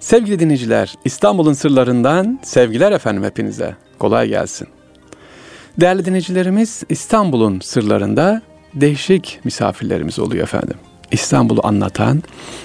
Sevgili 0.00 0.38
dinleyiciler, 0.38 0.94
İstanbul'un 1.04 1.52
sırlarından 1.52 2.40
sevgiler 2.42 2.92
efendim 2.92 3.24
hepinize. 3.24 3.76
Kolay 3.98 4.28
gelsin. 4.28 4.68
Değerli 5.80 6.04
dinleyicilerimiz, 6.04 6.82
İstanbul'un 6.88 7.60
sırlarında 7.60 8.42
değişik 8.74 9.40
misafirlerimiz 9.44 10.18
oluyor 10.18 10.42
efendim. 10.42 10.76
İstanbul'u 11.12 11.60
anlatan, 11.66 12.22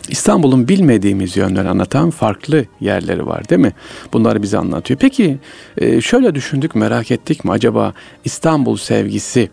İstanbul'un 0.09 0.67
bilmediğimiz 0.67 1.37
yönlerini 1.37 1.69
anlatan 1.69 2.09
farklı 2.09 2.65
yerleri 2.79 3.27
var 3.27 3.49
değil 3.49 3.61
mi? 3.61 3.73
Bunları 4.13 4.41
bize 4.41 4.57
anlatıyor. 4.57 4.99
Peki 4.99 5.37
e, 5.77 6.01
şöyle 6.01 6.35
düşündük 6.35 6.75
merak 6.75 7.11
ettik 7.11 7.45
mi 7.45 7.51
acaba 7.51 7.93
İstanbul 8.25 8.77
sevgisi 8.77 9.49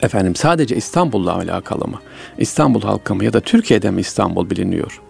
efendim 0.00 0.34
sadece 0.34 0.76
İstanbul'la 0.76 1.34
alakalı 1.34 1.88
mı? 1.88 2.00
İstanbul 2.38 2.82
halkı 2.82 3.14
mı 3.14 3.24
ya 3.24 3.32
da 3.32 3.40
Türkiye'de 3.40 3.90
mi 3.90 4.00
İstanbul 4.00 4.50
biliniyor? 4.50 5.00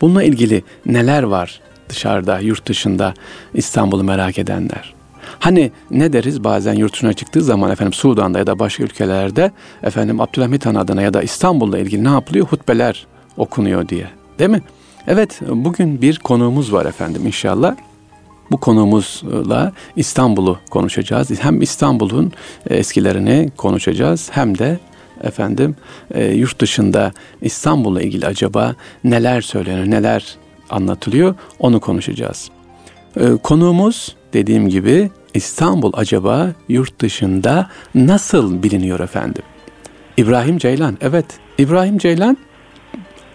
Bununla 0.00 0.22
ilgili 0.22 0.64
neler 0.86 1.22
var 1.22 1.60
dışarıda, 1.88 2.38
yurt 2.38 2.66
dışında 2.66 3.14
İstanbul'u 3.54 4.04
merak 4.04 4.38
edenler? 4.38 4.94
Hani 5.38 5.72
ne 5.90 6.12
deriz 6.12 6.44
bazen 6.44 6.74
yurt 6.74 6.92
dışına 6.92 7.12
çıktığı 7.12 7.42
zaman 7.42 7.70
efendim 7.70 7.92
Sudan'da 7.92 8.38
ya 8.38 8.46
da 8.46 8.58
başka 8.58 8.82
ülkelerde 8.82 9.50
efendim 9.82 10.20
Abdülhamit 10.20 10.66
Han 10.66 10.74
adına 10.74 11.02
ya 11.02 11.14
da 11.14 11.22
İstanbul'la 11.22 11.78
ilgili 11.78 12.04
ne 12.04 12.08
yapılıyor? 12.08 12.46
Hutbeler 12.46 13.06
okunuyor 13.36 13.88
diye. 13.88 14.06
Değil 14.38 14.50
mi? 14.50 14.62
Evet 15.06 15.40
bugün 15.48 16.02
bir 16.02 16.18
konuğumuz 16.18 16.72
var 16.72 16.86
efendim 16.86 17.26
inşallah. 17.26 17.76
Bu 18.50 18.56
konuğumuzla 18.60 19.72
İstanbul'u 19.96 20.58
konuşacağız. 20.70 21.30
Hem 21.40 21.62
İstanbul'un 21.62 22.32
eskilerini 22.70 23.50
konuşacağız 23.56 24.30
hem 24.32 24.58
de 24.58 24.78
efendim 25.24 25.76
e, 26.14 26.24
yurt 26.24 26.60
dışında 26.60 27.12
İstanbul'la 27.42 28.02
ilgili 28.02 28.26
acaba 28.26 28.74
neler 29.04 29.40
söyleniyor, 29.40 29.86
neler 29.86 30.36
anlatılıyor 30.70 31.34
onu 31.58 31.80
konuşacağız. 31.80 32.50
E, 33.16 33.36
konuğumuz 33.42 34.16
dediğim 34.32 34.68
gibi 34.68 35.10
İstanbul 35.34 35.92
acaba 35.94 36.52
yurt 36.68 37.00
dışında 37.00 37.70
nasıl 37.94 38.62
biliniyor 38.62 39.00
efendim? 39.00 39.42
İbrahim 40.16 40.58
Ceylan. 40.58 40.98
Evet, 41.00 41.26
İbrahim 41.58 41.98
Ceylan 41.98 42.36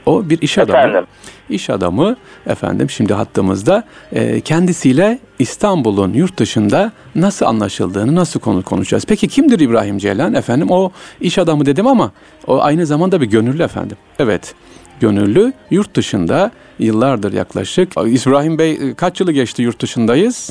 o 0.06 0.30
bir 0.30 0.42
iş 0.42 0.58
adamı. 0.58 0.80
Efendim? 0.80 1.06
İş 1.50 1.70
adamı 1.70 2.16
efendim 2.48 2.90
şimdi 2.90 3.14
hattımızda 3.14 3.84
e, 4.12 4.42
kendisiyle 4.42 5.20
İstanbul'un 5.40 6.14
yurt 6.14 6.38
dışında 6.40 6.92
nasıl 7.16 7.46
anlaşıldığını 7.46 8.16
nasıl 8.16 8.40
konu 8.40 8.64
konuşacağız. 8.64 9.06
Peki 9.08 9.28
kimdir 9.28 9.60
İbrahim 9.60 9.98
Ceylan 9.98 10.34
efendim? 10.34 10.68
O 10.72 10.92
iş 11.22 11.38
adamı 11.38 11.66
dedim 11.66 11.88
ama 11.88 12.12
o 12.48 12.62
aynı 12.62 12.86
zamanda 12.86 13.22
bir 13.22 13.26
gönüllü 13.26 13.64
efendim. 13.64 13.98
Evet. 14.20 14.54
Gönüllü 15.00 15.54
yurt 15.72 15.96
dışında 15.96 16.52
yıllardır 16.80 17.34
yaklaşık. 17.34 17.92
İbrahim 17.92 18.58
Bey 18.58 18.94
kaç 18.94 19.20
yılı 19.20 19.32
geçti 19.32 19.62
yurt 19.62 19.82
dışındayız? 19.82 20.50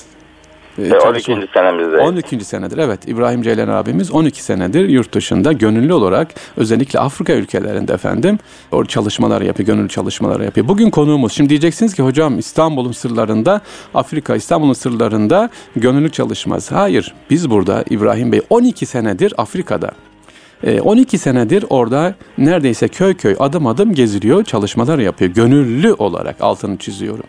E, 0.78 0.94
12. 0.94 1.48
senemizde. 1.54 1.96
12. 1.96 2.44
senedir 2.44 2.78
evet. 2.78 3.08
İbrahim 3.08 3.42
Ceylan 3.42 3.68
abimiz 3.68 4.10
12 4.10 4.42
senedir 4.42 4.88
yurt 4.88 5.14
dışında 5.14 5.52
gönüllü 5.52 5.92
olarak 5.92 6.28
özellikle 6.56 6.98
Afrika 6.98 7.32
ülkelerinde 7.32 7.92
efendim 7.92 8.38
o 8.72 8.84
çalışmalar 8.84 9.42
yapıyor, 9.42 9.66
gönüllü 9.66 9.88
çalışmalar 9.88 10.40
yapıyor. 10.40 10.68
Bugün 10.68 10.90
konuğumuz 10.90 11.32
şimdi 11.32 11.50
diyeceksiniz 11.50 11.94
ki 11.94 12.02
hocam 12.02 12.38
İstanbul'un 12.38 12.92
sırlarında 12.92 13.60
Afrika 13.94 14.36
İstanbul'un 14.36 14.72
sırlarında 14.72 15.50
gönüllü 15.76 16.10
çalışması. 16.10 16.74
Hayır 16.74 17.14
biz 17.30 17.50
burada 17.50 17.84
İbrahim 17.90 18.32
Bey 18.32 18.40
12 18.50 18.86
senedir 18.86 19.34
Afrika'da 19.36 19.90
12 20.64 21.18
senedir 21.18 21.64
orada 21.70 22.14
neredeyse 22.38 22.88
köy 22.88 23.14
köy 23.14 23.36
adım 23.38 23.66
adım 23.66 23.94
geziliyor, 23.94 24.44
çalışmalar 24.44 24.98
yapıyor. 24.98 25.30
Gönüllü 25.30 25.92
olarak 25.92 26.36
altını 26.40 26.76
çiziyorum. 26.76 27.24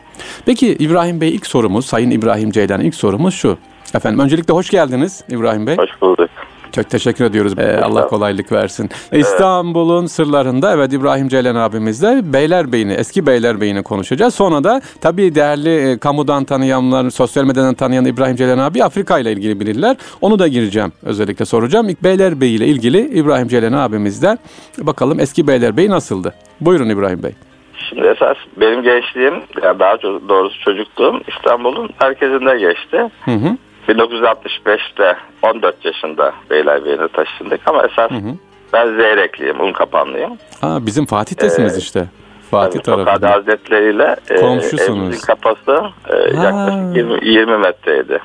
Peki 0.45 0.67
İbrahim 0.80 1.22
Bey 1.22 1.36
ilk 1.36 1.47
sorumuz, 1.47 1.86
Sayın 1.86 2.11
İbrahim 2.11 2.52
Ceylan 2.52 2.81
ilk 2.81 2.95
sorumuz 2.95 3.33
şu. 3.33 3.58
Efendim 3.95 4.19
öncelikle 4.19 4.53
hoş 4.53 4.69
geldiniz 4.69 5.23
İbrahim 5.30 5.67
Bey. 5.67 5.78
Hoş 5.78 6.02
bulduk. 6.02 6.30
Çok 6.72 6.90
teşekkür 6.90 7.26
ediyoruz. 7.26 7.54
Ee, 7.58 7.81
Allah 7.84 8.08
kolaylık 8.08 8.52
versin. 8.52 8.90
Evet. 9.12 9.26
İstanbul'un 9.26 10.06
sırlarında 10.06 10.74
evet 10.74 10.94
İbrahim 10.94 11.28
Ceylan 11.28 11.56
abimizle 11.56 12.34
Beylerbeyi'ni, 12.34 12.94
eski 12.94 13.26
Beylerbeyi'ni 13.28 13.84
konuşacağız. 13.84 14.36
Sonra 14.36 14.64
da 14.64 14.81
tabii 15.02 15.36
değerli 15.36 15.92
e, 15.92 15.98
kamudan 15.98 16.46
tanıyanlar, 16.46 17.09
sosyal 17.09 17.46
medyadan 17.46 17.74
tanıyan 17.74 18.06
İbrahim 18.06 18.36
Ceylan 18.36 18.58
abi 18.58 18.84
Afrika 18.84 19.20
ile 19.20 19.31
ilgili 19.31 19.59
bilirler. 19.59 19.98
Onu 20.22 20.40
da 20.40 20.48
gireceğim 20.48 20.92
özellikle 21.04 21.46
soracağım. 21.46 21.90
İlk 21.90 22.04
Beylerbeyi 22.04 22.58
ile 22.58 22.68
ilgili 22.68 23.00
İbrahim 23.00 23.48
Ceylan 23.48 23.74
abimizden 23.74 24.40
bakalım 24.78 25.20
eski 25.20 25.48
Beylerbeyi 25.48 25.90
nasıldı? 25.90 26.34
Buyurun 26.62 26.90
İbrahim 26.90 27.24
Bey. 27.24 27.31
Şimdi 27.90 28.08
esas 28.08 28.38
benim 28.58 28.84
gençliğim, 28.84 29.34
yani 29.64 29.80
daha 29.80 30.02
doğrusu 30.02 30.59
çocukluğum 30.59 31.22
İstanbul'un 31.28 31.90
merkezinde 32.02 32.58
geçti. 32.59 32.98
Hı 33.25 33.31
hı. 33.31 33.58
1965'te 33.88 35.18
14 35.41 35.85
yaşında 35.85 36.34
Beylerbeyi'ne 36.50 37.07
taşındık 37.07 37.62
ama 37.66 37.84
esas 37.85 38.12
hı 38.12 38.16
hı. 38.16 38.34
ben 38.73 38.96
Zeyrekliyim, 38.96 39.59
Unkapanlıyım. 39.59 40.38
Aa, 40.62 40.85
bizim 40.85 41.06
Fatih'tesiniz 41.06 41.75
ee, 41.75 41.79
işte. 41.79 42.06
Fatih 42.51 42.79
tarafında. 42.79 43.13
Tokat 43.13 43.31
Hazretleri 43.31 43.95
ile 43.95 44.16
e, 44.29 44.34
evimizin 44.34 45.25
kapısı 45.28 45.84
e, 46.09 46.16
yaklaşık 46.16 46.97
20, 46.97 47.29
20 47.29 47.57
metreydi. 47.57 48.19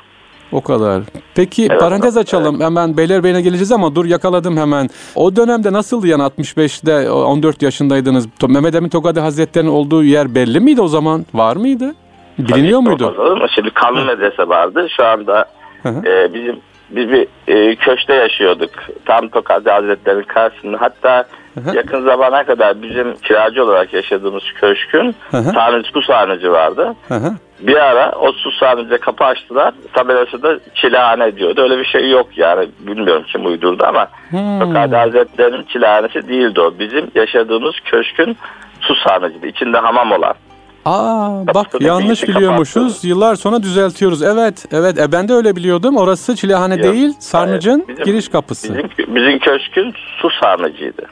O 0.51 0.61
kadar. 0.61 1.01
Peki 1.35 1.67
evet, 1.71 1.79
parantez 1.79 2.17
açalım. 2.17 2.55
Evet. 2.55 2.65
Hemen 2.65 2.97
Beylerbeyi'ne 2.97 3.41
geleceğiz 3.41 3.71
ama 3.71 3.95
dur 3.95 4.05
yakaladım 4.05 4.57
hemen. 4.57 4.89
O 5.15 5.35
dönemde 5.35 5.73
nasıldı 5.73 6.07
yani 6.07 6.23
65'te 6.23 7.11
14 7.11 7.61
yaşındaydınız? 7.61 8.27
Mehmet 8.47 8.75
Emin 8.75 8.89
Tokadi 8.89 9.19
Hazretleri'nin 9.19 9.71
olduğu 9.71 10.03
yer 10.03 10.35
belli 10.35 10.59
miydi 10.59 10.81
o 10.81 10.87
zaman? 10.87 11.25
Var 11.33 11.55
mıydı? 11.55 11.95
Biliniyor 12.39 12.79
muydu? 12.79 13.47
Şimdi 13.55 13.69
kanlı 13.69 14.05
medrese 14.05 14.47
vardı. 14.47 14.87
Şu 14.97 15.05
anda 15.05 15.45
e, 15.85 16.33
bizim 16.33 16.59
biz 16.89 17.09
bir 17.09 17.27
e, 17.47 17.75
köşte 17.75 18.13
yaşıyorduk. 18.13 18.69
Tam 19.05 19.29
Tokadı 19.29 19.69
Hazretleri'nin 19.69 20.23
karşısında. 20.23 20.81
Hatta 20.81 21.25
Hı-hı. 21.53 21.75
yakın 21.75 22.05
zamana 22.05 22.43
kadar 22.43 22.81
bizim 22.81 23.13
kiracı 23.13 23.63
olarak 23.63 23.93
yaşadığımız 23.93 24.43
köşkün 24.55 25.15
sarnıcı, 25.31 25.89
su 25.89 26.01
sarnıcı 26.01 26.51
vardı. 26.51 26.95
Hı-hı. 27.07 27.33
Bir 27.59 27.75
ara 27.75 28.11
o 28.11 28.31
su 28.31 28.51
sarnıcıya 28.51 28.99
kapı 28.99 29.23
açtılar. 29.23 29.73
Tabelası 29.93 30.43
da 30.43 30.59
çilehane 30.75 31.35
diyordu. 31.35 31.61
Öyle 31.61 31.77
bir 31.77 31.85
şey 31.85 32.09
yok 32.09 32.27
yani. 32.35 32.67
Bilmiyorum 32.79 33.23
kim 33.31 33.45
uydurdu 33.45 33.83
ama 33.87 34.07
hmm. 34.29 34.59
Tokadı 34.59 34.95
Hazretleri'nin 34.95 35.63
çilehanesi 35.63 36.27
değildi 36.27 36.61
o. 36.61 36.79
Bizim 36.79 37.11
yaşadığımız 37.15 37.75
köşkün 37.85 38.37
su 38.81 38.95
sarnıcıydı. 38.95 39.47
İçinde 39.47 39.77
hamam 39.77 40.11
olan. 40.11 40.33
Aa 40.85 41.47
bak 41.53 41.81
yanlış 41.81 42.23
biliyormuşuz. 42.23 42.87
Kapattı. 42.87 43.07
Yıllar 43.07 43.35
sonra 43.35 43.63
düzeltiyoruz. 43.63 44.21
Evet, 44.23 44.65
evet. 44.71 44.99
E, 44.99 45.11
ben 45.11 45.27
de 45.27 45.33
öyle 45.33 45.55
biliyordum. 45.55 45.97
Orası 45.97 46.35
Çilehane 46.35 46.75
Yok. 46.75 46.83
değil, 46.83 47.13
Sarnıcın 47.19 47.85
bizim, 47.87 48.03
giriş 48.03 48.29
kapısı. 48.29 48.67
Bizim, 48.67 49.15
bizim 49.15 49.39
köşkün 49.39 49.93
su 50.21 50.29
sarnıcıydı. 50.41 51.05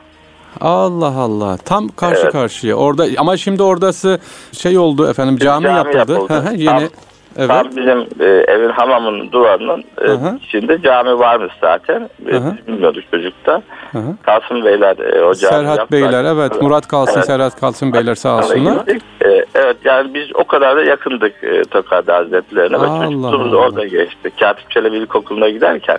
Allah 0.61 1.15
Allah. 1.17 1.57
Tam 1.57 1.87
karşı 1.87 2.21
evet. 2.21 2.31
karşıya. 2.31 2.75
Orada 2.75 3.05
ama 3.17 3.37
şimdi 3.37 3.63
oradası 3.63 4.19
şey 4.51 4.77
oldu 4.77 5.09
efendim 5.09 5.37
cami, 5.37 5.63
cami 5.63 5.77
yapıldı. 5.77 5.97
yapıldı. 5.97 6.43
Yeni 6.55 6.65
Tam 6.65 6.89
Evet. 7.37 7.49
Tam 7.49 7.67
bizim 7.75 7.99
e, 8.19 8.25
evin 8.25 8.69
hamamının 8.69 9.31
duvarının 9.31 9.83
e, 10.01 10.37
içinde 10.43 10.81
cami 10.81 11.19
varmış 11.19 11.53
zaten. 11.61 12.01
E, 12.01 12.31
biz 12.31 12.67
bilmiyorduk 12.67 13.03
çocukta. 13.11 13.61
Hı-hı. 13.91 14.15
Kalsın 14.21 14.65
Beyler 14.65 14.97
e, 14.97 15.23
o 15.23 15.33
cami 15.33 15.53
Serhat 15.53 15.77
yaptılar. 15.77 16.01
Beyler 16.01 16.23
evet. 16.23 16.61
Murat 16.61 16.87
Kalsın, 16.87 17.15
evet. 17.15 17.25
Serhat 17.25 17.59
Kalsın 17.59 17.93
Beyler 17.93 18.15
sağ 18.15 18.37
olsunlar. 18.37 18.87
E, 19.25 19.45
evet 19.55 19.77
yani 19.83 20.13
biz 20.13 20.35
o 20.35 20.43
kadar 20.43 20.77
da 20.77 20.83
yakındık 20.83 21.43
e, 21.43 21.63
Tokadi 21.63 22.11
Hazretlerine 22.11 22.77
Allah 22.77 23.01
ve 23.01 23.05
çocukluğumuz 23.05 23.53
orada 23.53 23.85
geçti. 23.85 24.31
Katip 24.39 24.71
Çelebi 24.71 24.97
İlkokulu'na 24.97 25.49
giderken 25.49 25.97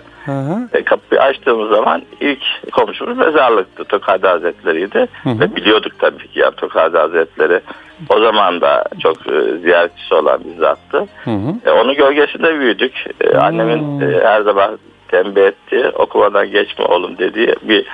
e, 0.73 0.83
kapıyı 0.83 1.21
açtığımız 1.21 1.69
zaman 1.69 2.01
ilk 2.21 2.71
komşumuz 2.71 3.17
mezarlıktı. 3.17 3.83
Tokadi 3.83 4.27
Hazretleri'ydi. 4.27 5.07
Hı-hı. 5.23 5.39
Ve 5.39 5.55
biliyorduk 5.55 5.91
tabii 5.99 6.27
ki 6.27 6.39
yani 6.39 6.55
Tokadi 6.55 6.97
Hazretleri 6.97 7.61
o 8.09 8.19
zaman 8.19 8.61
da 8.61 8.83
çok 8.99 9.17
e, 9.27 9.57
ziyaretçisi 9.57 10.13
olan 10.13 10.39
bir 10.43 10.59
zattı. 10.59 11.07
Hı 11.23 11.31
hı. 11.31 11.53
E, 11.65 11.71
onun 11.71 11.95
gölgesinde 11.95 12.59
büyüdük. 12.59 12.93
E, 13.21 13.37
annemin 13.37 14.01
e, 14.01 14.23
her 14.23 14.41
zaman 14.41 14.79
tembih 15.07 15.41
ettiği 15.41 15.85
okumadan 15.85 16.51
geçme 16.51 16.85
oğlum 16.85 17.17
dediği 17.17 17.55
bir 17.61 17.85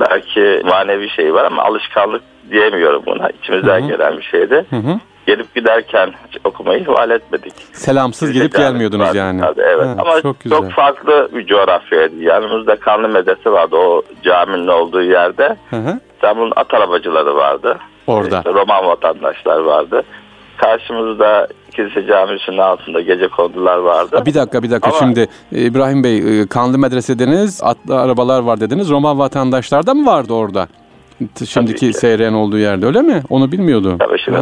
belki 0.00 0.62
manevi 0.64 1.10
şey 1.10 1.34
var 1.34 1.44
ama 1.44 1.62
alışkanlık 1.62 2.22
diyemiyorum 2.50 3.02
buna. 3.06 3.28
İçimizden 3.30 3.80
hı 3.80 3.84
hı. 3.84 3.88
gelen 3.88 4.18
bir 4.18 4.22
şeydi. 4.22 4.64
Hı 4.70 4.76
hı. 4.76 5.00
Gelip 5.26 5.54
giderken 5.54 6.12
okumayı 6.44 6.80
ihmal 6.80 7.10
etmedik. 7.10 7.52
Selamsız 7.72 8.28
Biz 8.28 8.38
gelip 8.38 8.54
gelmiyordunuz 8.56 9.06
vardı, 9.06 9.16
yani. 9.18 9.40
Tabii, 9.40 9.60
evet 9.60 9.86
ha, 9.86 9.96
ama 9.98 10.22
çok, 10.22 10.40
güzel. 10.40 10.58
çok 10.58 10.70
farklı 10.70 11.28
bir 11.32 11.46
coğrafyaydı. 11.46 12.16
Yanımızda 12.16 12.76
Kanlı 12.76 13.08
Medrese 13.08 13.50
vardı 13.50 13.76
o 13.76 14.02
caminin 14.22 14.68
olduğu 14.68 15.02
yerde. 15.02 15.56
Hı 15.70 15.76
hı. 15.76 16.00
İstanbul'un 16.14 16.52
at 16.56 16.74
arabacıları 16.74 17.36
vardı. 17.36 17.78
Orada. 18.06 18.38
İşte 18.38 18.52
Roman 18.52 18.86
vatandaşlar 18.86 19.60
vardı. 19.60 20.02
Karşımızda 20.56 21.48
kilise 21.76 22.06
camisinin 22.06 22.58
altında 22.58 23.00
gece 23.00 23.28
kondular 23.28 23.78
vardı. 23.78 24.22
Bir 24.26 24.34
dakika 24.34 24.62
bir 24.62 24.70
dakika 24.70 24.90
Ama, 24.90 24.98
şimdi 24.98 25.28
e, 25.52 25.62
İbrahim 25.62 26.04
Bey 26.04 26.40
e, 26.40 26.46
Kanlı 26.46 26.78
Medrese 26.78 27.18
dediniz, 27.18 27.60
atlı 27.62 28.00
arabalar 28.00 28.42
var 28.42 28.60
dediniz. 28.60 28.90
Roman 28.90 29.18
vatandaşlar 29.18 29.86
da 29.86 29.94
mı 29.94 30.06
vardı 30.06 30.32
orada? 30.32 30.68
Şimdiki 31.48 31.92
seyreyen 31.92 32.32
olduğu 32.32 32.58
yerde 32.58 32.86
öyle 32.86 33.02
mi? 33.02 33.22
Onu 33.30 33.52
bilmiyordum. 33.52 33.98
Tabii 33.98 34.18
şimdi. 34.18 34.38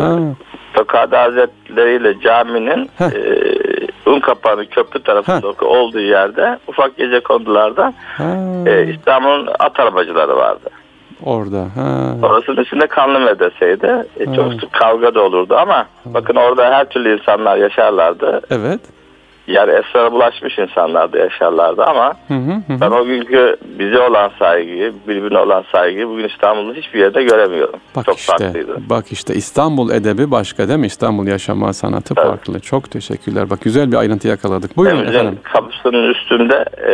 Tokada 0.75 1.23
Hazretleri 1.23 1.97
ile 1.97 2.21
caminin 2.21 2.91
e, 3.01 4.11
un 4.11 4.21
kapağının 4.21 4.65
köprü 4.65 5.03
tarafında 5.03 5.49
Heh. 5.49 5.63
olduğu 5.63 6.01
yerde 6.01 6.59
ufak 6.69 6.97
gece 6.97 7.21
kondularda 7.21 7.93
e, 8.67 8.95
İstanbul'un 8.95 9.49
at 9.59 9.81
arabacıları 9.81 10.37
vardı. 10.37 10.71
Orada. 11.25 11.67
Ha. 11.75 12.17
Orasının 12.23 12.63
içinde 12.63 12.87
kanlı 12.87 13.21
medreseydi. 13.21 14.07
E, 14.21 14.35
çok 14.37 14.53
sık 14.53 14.73
kavga 14.73 15.15
da 15.15 15.23
olurdu 15.23 15.57
ama 15.57 15.75
ha. 15.75 15.87
bakın 16.05 16.35
orada 16.35 16.71
her 16.71 16.85
türlü 16.85 17.19
insanlar 17.19 17.57
yaşarlardı. 17.57 18.41
Evet 18.51 18.81
yani 19.47 19.73
esrara 19.73 20.13
bulaşmış 20.13 20.59
insanlar 20.59 21.13
da 21.13 21.19
yaşarlardı 21.19 21.85
ama 21.85 22.15
hı 22.29 22.35
hı 22.35 22.55
hı. 22.55 22.81
ben 22.81 22.91
o 22.91 23.05
günkü 23.05 23.57
bize 23.79 23.99
olan 23.99 24.31
saygıyı, 24.39 24.93
birbirine 25.09 25.39
olan 25.39 25.65
saygıyı 25.73 26.09
bugün 26.09 26.29
İstanbul'da 26.29 26.75
hiçbir 26.75 27.01
yerde 27.01 27.23
göremiyorum. 27.23 27.81
Bak 27.97 28.05
Çok 28.07 28.19
işte, 28.19 28.33
farklıydı. 28.33 28.77
Bak 28.91 29.13
işte 29.13 29.35
İstanbul 29.35 29.91
edebi 29.91 30.31
başka 30.31 30.69
değil 30.69 30.79
mi? 30.79 30.87
İstanbul 30.87 31.27
yaşama 31.27 31.73
sanatı 31.73 32.15
evet. 32.19 32.29
farklı. 32.29 32.61
Çok 32.61 32.91
teşekkürler. 32.91 33.51
Bak 33.51 33.61
güzel 33.61 33.93
bir 33.93 33.97
ayrıntı 33.97 34.29
yakaladık. 34.29 34.77
Buyurun 34.77 34.97
Temizin 34.97 35.19
efendim. 35.19 35.39
kapısının 35.43 36.11
üstünde 36.11 36.65
e, 36.89 36.93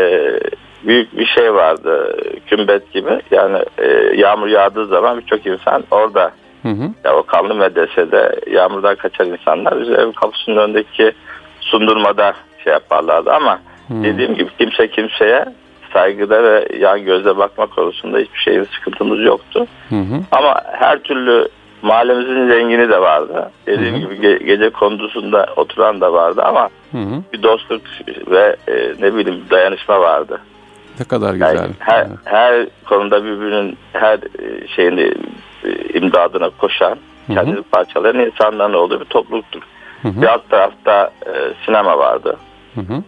büyük 0.84 1.18
bir 1.18 1.26
şey 1.26 1.54
vardı. 1.54 2.16
Kümbet 2.46 2.92
gibi. 2.92 3.20
Yani 3.30 3.58
e, 3.78 3.86
yağmur 4.16 4.46
yağdığı 4.46 4.86
zaman 4.86 5.18
birçok 5.18 5.46
insan 5.46 5.84
orada 5.90 6.32
Hı 6.62 6.68
hı. 6.68 6.90
Ya 7.04 7.16
o 7.16 7.22
kanlı 7.22 7.54
medresede 7.54 8.40
yağmurdan 8.50 8.96
kaçan 8.96 9.28
insanlar 9.28 9.72
ev 9.72 10.12
kapısının 10.12 10.56
önündeki 10.56 11.12
sundurmada 11.60 12.34
şey 12.64 12.72
yaparlardı 12.72 13.32
ama 13.32 13.60
hmm. 13.88 14.04
dediğim 14.04 14.34
gibi 14.34 14.50
kimse 14.58 14.88
kimseye 14.90 15.44
saygıda 15.92 16.42
ve 16.42 16.68
yan 16.78 17.04
gözle 17.04 17.36
bakma 17.36 17.66
konusunda 17.66 18.18
hiçbir 18.18 18.38
şeyin 18.38 18.64
sıkıntımız 18.64 19.20
yoktu. 19.20 19.66
Hı 19.88 19.94
Ama 20.32 20.60
her 20.72 20.98
türlü 20.98 21.48
mahallemizin 21.82 22.48
zengini 22.48 22.88
de 22.88 23.00
vardı. 23.00 23.50
Dediğim 23.66 23.94
hı 23.94 23.98
gibi 23.98 24.14
ge- 24.14 24.44
gece 24.44 24.70
kondusunda 24.70 25.46
oturan 25.56 26.00
da 26.00 26.12
vardı 26.12 26.42
ama 26.44 26.68
hı 26.92 26.98
bir 27.32 27.42
dostluk 27.42 27.82
ve 28.30 28.56
e, 28.68 28.94
ne 29.00 29.14
bileyim 29.14 29.44
dayanışma 29.50 30.00
vardı. 30.00 30.40
Ne 31.00 31.06
kadar 31.06 31.32
güzel. 31.32 31.56
Yani 31.56 31.70
her, 31.78 32.00
evet. 32.00 32.18
her 32.24 32.66
konuda 32.84 33.24
birbirinin 33.24 33.76
her 33.92 34.18
e, 34.18 34.68
şeyini 34.76 35.14
e, 35.64 35.98
imdadına 35.98 36.50
koşan, 36.50 36.98
kendini 37.34 37.62
parçalayan 37.62 38.18
insanların 38.18 38.74
olduğu 38.74 39.00
bir 39.00 39.04
topluluktur. 39.04 39.62
Hı 40.02 40.08
hı. 40.08 40.22
Bir 40.22 40.26
alt 40.26 40.50
tarafta 40.50 41.10
e, 41.26 41.32
sinema 41.66 41.98
vardı. 41.98 42.36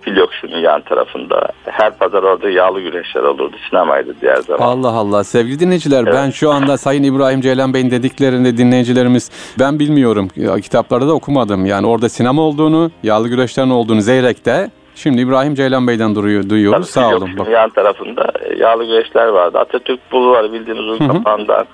Filyokşu'nun 0.00 0.58
yan 0.58 0.80
tarafında. 0.80 1.48
Her 1.64 1.98
pazar 1.98 2.22
orada 2.22 2.50
yağlı 2.50 2.80
güreşler 2.80 3.22
olurdu. 3.22 3.56
Sinemaydı 3.70 4.14
diğer 4.20 4.36
zaman. 4.36 4.66
Allah 4.66 4.88
Allah. 4.88 5.24
Sevgili 5.24 5.60
dinleyiciler 5.60 6.02
evet. 6.02 6.14
ben 6.14 6.30
şu 6.30 6.50
anda 6.50 6.78
Sayın 6.78 7.02
İbrahim 7.02 7.40
Ceylan 7.40 7.74
Bey'in 7.74 7.90
dediklerini 7.90 8.56
dinleyicilerimiz 8.56 9.30
ben 9.58 9.78
bilmiyorum. 9.78 10.28
Kitaplarda 10.62 11.08
da 11.08 11.12
okumadım. 11.12 11.66
Yani 11.66 11.86
orada 11.86 12.08
sinema 12.08 12.42
olduğunu, 12.42 12.90
yağlı 13.02 13.28
güreşlerin 13.28 13.70
olduğunu 13.70 14.00
Zeyrek'te 14.00 14.70
Şimdi 14.94 15.20
İbrahim 15.20 15.54
Ceylan 15.54 15.86
Bey'den 15.86 16.14
duruyor, 16.14 16.48
duyuyoruz. 16.48 16.92
Tabii, 16.92 17.06
Sağ 17.06 17.16
olun. 17.16 17.30
Bak. 17.38 17.48
Yan 17.48 17.70
tarafında 17.70 18.32
e, 18.40 18.54
yağlı 18.56 18.84
güreşler 18.84 19.26
vardı. 19.26 19.58
Atatürk 19.58 20.12
Bulvarı 20.12 20.52
bildiğiniz 20.52 20.84
uzun 20.84 21.08
kapağından 21.08 21.66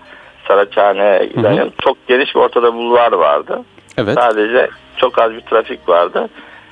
Saraçhane'ye 0.49 1.27
giden 1.27 1.71
çok 1.85 2.07
geniş 2.09 2.35
bir 2.35 2.41
ortada 2.41 2.75
bulvar 2.75 3.13
vardı. 3.13 3.63
Evet. 3.99 4.15
Sadece 4.15 4.69
çok 4.97 5.23
az 5.23 5.33
bir 5.33 5.41
trafik 5.41 5.89
vardı. 5.89 6.29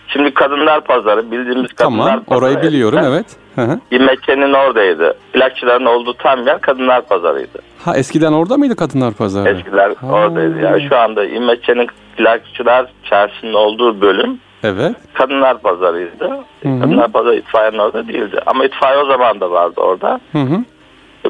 Şimdi 0.09 0.35
kadınlar 0.35 0.85
pazarı 0.85 1.31
bildiğimiz 1.31 1.73
kadınlar 1.73 2.07
tamam, 2.07 2.25
pazarı. 2.25 2.45
orayı 2.45 2.63
biliyorum 2.63 3.01
evet. 3.05 3.27
Hı 3.55 3.79
İmekçe'nin 3.91 4.53
oradaydı. 4.53 5.17
Plakçıların 5.33 5.85
olduğu 5.85 6.15
tam 6.15 6.47
yer 6.47 6.61
kadınlar 6.61 7.03
pazarıydı. 7.07 7.59
Ha 7.85 7.97
eskiden 7.97 8.33
orada 8.33 8.57
mıydı 8.57 8.77
kadınlar 8.77 9.15
pazarı? 9.15 9.49
Eskiler 9.49 9.95
ha. 10.01 10.07
oradaydı. 10.07 10.61
Yani 10.61 10.89
şu 10.89 10.97
anda 10.97 11.25
İmekçe'nin 11.25 11.87
plakçılar 12.17 12.87
çarşının 13.11 13.55
olduğu 13.55 14.01
bölüm 14.01 14.41
Evet. 14.65 14.97
Kadınlar 15.15 15.59
pazarıydı. 15.59 16.29
Hı-hı. 16.63 16.81
Kadınlar 16.81 17.13
pazarı 17.13 17.37
itfaiyenin 17.37 17.79
orada 17.79 18.09
değildi. 18.09 18.41
Ama 18.47 18.65
itfaiye 18.65 18.99
o 19.03 19.07
zaman 19.07 19.41
da 19.41 19.51
vardı 19.51 19.81
orada. 19.81 20.21
Hı 20.33 20.39
hı. 20.39 20.65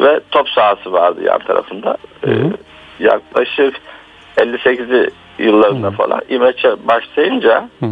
Ve 0.00 0.20
top 0.31 0.48
sahası 0.48 0.92
vardı 0.92 1.20
yan 1.25 1.38
tarafında. 1.38 1.96
Ee, 2.26 2.31
yaklaşık 3.00 3.75
58'i 4.36 5.10
yıllarında 5.38 5.86
Hı. 5.86 5.92
falan 5.92 6.20
İmeç'e 6.28 6.88
başlayınca 6.88 7.69
Hı. 7.81 7.86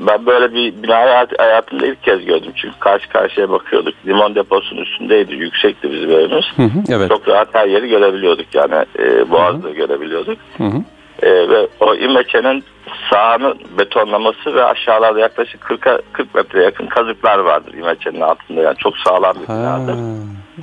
ben 0.00 0.26
böyle 0.26 0.54
bir 0.54 0.82
binayı 0.82 1.26
hayatımda 1.38 1.86
ilk 1.86 2.02
kez 2.02 2.24
gördüm. 2.24 2.52
Çünkü 2.56 2.78
karşı 2.78 3.08
karşıya 3.08 3.50
bakıyorduk. 3.50 3.94
Limon 4.06 4.34
deposunun 4.34 4.82
üstündeydi. 4.82 5.34
Yüksekti 5.34 5.92
bizim 5.92 6.10
evimiz. 6.10 6.44
Evet. 6.90 7.08
Çok 7.08 7.28
rahat 7.28 7.48
her 7.54 7.66
yeri 7.66 7.88
görebiliyorduk. 7.88 8.46
Yani 8.54 8.84
e, 8.98 9.30
Boğaz'da 9.30 9.68
hı 9.68 9.72
hı. 9.72 9.74
görebiliyorduk. 9.76 10.38
Hı 10.58 10.64
hı. 10.64 10.82
E, 11.22 11.48
ve 11.48 11.68
o 11.80 11.94
İmeç'enin 11.94 12.64
sahanın 13.10 13.58
betonlaması 13.78 14.54
ve 14.54 14.64
aşağılarda 14.64 15.20
yaklaşık 15.20 15.62
40'a 15.62 16.00
40 16.12 16.34
metre 16.34 16.62
yakın 16.62 16.86
kazıklar 16.86 17.38
vardır 17.38 17.74
İmeç'enin 17.74 18.20
altında. 18.20 18.60
Yani 18.60 18.76
çok 18.76 18.98
sağlam 18.98 19.34
bir 19.42 19.48
binadır. 19.48 19.96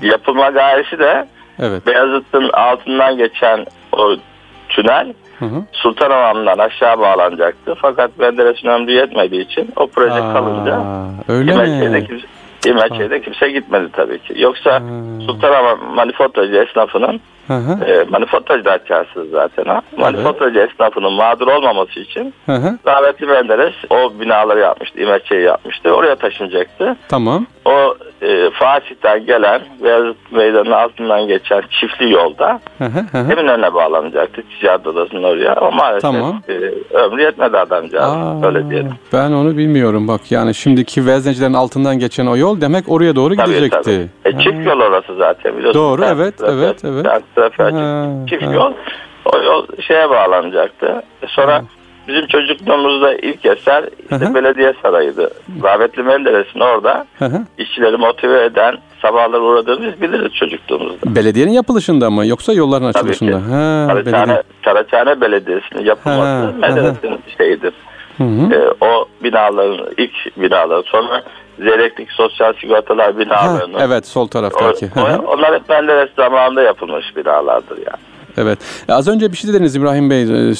Yapılma 0.02 0.50
gayesi 0.50 1.00
de 1.00 1.28
evet. 1.60 1.88
Beyazıt'ın 1.88 2.50
altından 2.50 3.18
geçen 3.18 3.66
o 3.92 4.16
tünel 4.70 5.14
Hı 5.40 5.46
hı. 5.46 5.64
Sultanhamam'dan 5.72 6.58
aşağı 6.58 7.00
bağlanacaktı. 7.00 7.76
Fakat 7.82 8.18
Menderes'in 8.20 8.68
ömrü 8.68 8.92
yetmediği 8.92 9.46
için 9.46 9.70
o 9.76 9.88
proje 9.88 10.14
Aa, 10.14 10.34
kalınca 10.34 10.82
öyle 11.28 11.56
mi? 11.56 12.08
Kimse, 12.08 12.28
İmekçe'de 12.66 13.22
kimse 13.22 13.50
gitmedi 13.52 13.90
tabii 13.94 14.20
ki. 14.20 14.34
Yoksa 14.38 14.82
Sultanhamam 15.26 15.80
manifaturacı 15.96 16.56
esnafının 16.56 17.22
Hı 17.48 17.54
hı. 17.54 17.86
E, 17.86 18.04
manifaturacı 18.10 18.72
açarsınız 18.72 19.30
zaten 19.30 19.66
ha. 19.66 19.82
Manifaturacı 19.98 20.60
evet. 20.60 20.72
esnafının 20.72 21.14
mağdur 21.14 21.48
olmaması 21.48 22.00
için 22.00 22.34
hı 22.46 22.56
hı. 22.56 22.78
rahmetli 22.88 23.26
Menderes 23.26 23.74
o 23.90 24.20
binaları 24.20 24.60
yapmıştı, 24.60 25.02
İmekçe'yi 25.02 25.44
yapmıştı. 25.44 25.92
Oraya 25.92 26.16
taşınacaktı. 26.16 26.96
Tamam. 27.10 27.46
O 27.66 27.96
e, 28.22 28.50
Fatih'ten 28.50 29.26
gelen 29.26 29.62
Beyazıt 29.84 30.32
Meydanı'nın 30.32 30.72
altından 30.72 31.28
geçen 31.28 31.62
çiftli 31.70 32.12
yolda 32.12 32.60
hı 32.78 32.86
hı 32.86 33.00
hı. 33.18 33.32
Eminönü'ne 33.32 33.74
bağlanacaktı. 33.74 34.42
Ticaret 34.60 34.88
Odası'nın 34.88 35.24
oraya. 35.24 35.56
O 35.56 35.72
maalesef 35.72 36.02
tamam. 36.02 36.42
e, 36.50 36.54
ömrü 36.98 37.22
yetmedi 37.22 37.58
adamcağız. 37.58 38.44
Öyle 38.44 38.70
diyelim. 38.70 38.94
Ben 39.14 39.32
onu 39.32 39.58
bilmiyorum 39.58 40.08
bak. 40.08 40.32
Yani 40.32 40.56
şimdiki 40.56 41.06
veznecilerin 41.06 41.54
altından 41.54 42.00
geçen 42.00 42.26
o 42.26 42.38
yol 42.38 42.62
demek 42.62 42.90
oraya 42.90 43.16
doğru 43.16 43.36
tabii, 43.36 43.48
gidecekti. 43.48 44.10
Tabii. 44.24 44.36
E, 44.36 44.44
çift 44.44 44.66
yol 44.66 44.80
orası 44.80 45.16
zaten 45.16 45.58
biliyorsun. 45.58 45.82
Doğru 45.82 46.06
evet 46.06 46.34
evet 46.44 46.86
evet. 46.86 47.06
evet 47.06 47.24
trafiğe 47.38 47.68
açık 47.68 48.30
çift 48.30 48.56
yol. 48.56 48.74
O 49.25 49.38
yol 49.38 49.66
şeye 49.88 50.10
bağlanacaktı. 50.10 51.01
Sonra 51.28 51.63
bizim 52.07 52.28
çocukluğumuzda 52.28 53.13
ilk 53.13 53.45
eser 53.45 53.84
işte 54.04 54.25
Hı-hı. 54.25 54.34
belediye 54.34 54.73
sarayıydı. 54.81 55.31
Rahmetli 55.64 56.04
Menderes'in 56.04 56.59
orada 56.59 57.06
Hı-hı. 57.19 57.42
işçileri 57.57 57.97
motive 57.97 58.45
eden 58.45 58.78
sabahları 59.02 59.42
uğradığımız 59.42 60.02
biliriz 60.02 60.33
çocukluğumuzda. 60.33 61.16
Belediyenin 61.16 61.52
yapılışında 61.52 62.09
mı 62.09 62.26
yoksa 62.26 62.54
yolların 62.54 62.85
açılışında? 62.85 63.31
Tabii 63.88 64.04
ki. 64.04 64.12
Ha. 64.12 64.44
Saraçhane 64.66 65.21
Belediyesi'nin 65.21 65.85
yapılması 65.85 66.57
Menderes'in 66.59 67.19
şeyidir. 67.38 67.73
Hı 68.18 68.23
hı. 68.23 68.54
E, 68.54 68.85
o 68.85 69.06
binaların 69.23 69.88
ilk 69.97 70.38
binaları 70.38 70.83
sonra 70.83 71.23
Zeyrek'teki 71.59 72.14
sosyal 72.14 72.54
sigortalar 72.54 73.19
binalarını. 73.19 73.78
Ha, 73.78 73.83
evet 73.85 74.07
sol 74.07 74.28
taraftaki. 74.28 74.90
O, 74.95 74.99
o, 74.99 75.33
onlar 75.33 75.54
hep 75.54 75.69
Menderes 75.69 76.09
zamanında 76.16 76.61
yapılmış 76.61 77.16
binalardır 77.16 77.78
yani. 77.78 77.99
Evet. 78.37 78.59
Az 78.90 79.07
önce 79.07 79.31
bir 79.31 79.37
şey 79.37 79.54
dediniz 79.54 79.76
İbrahim 79.76 80.09
Bey. 80.09 80.21
E, 80.21 80.56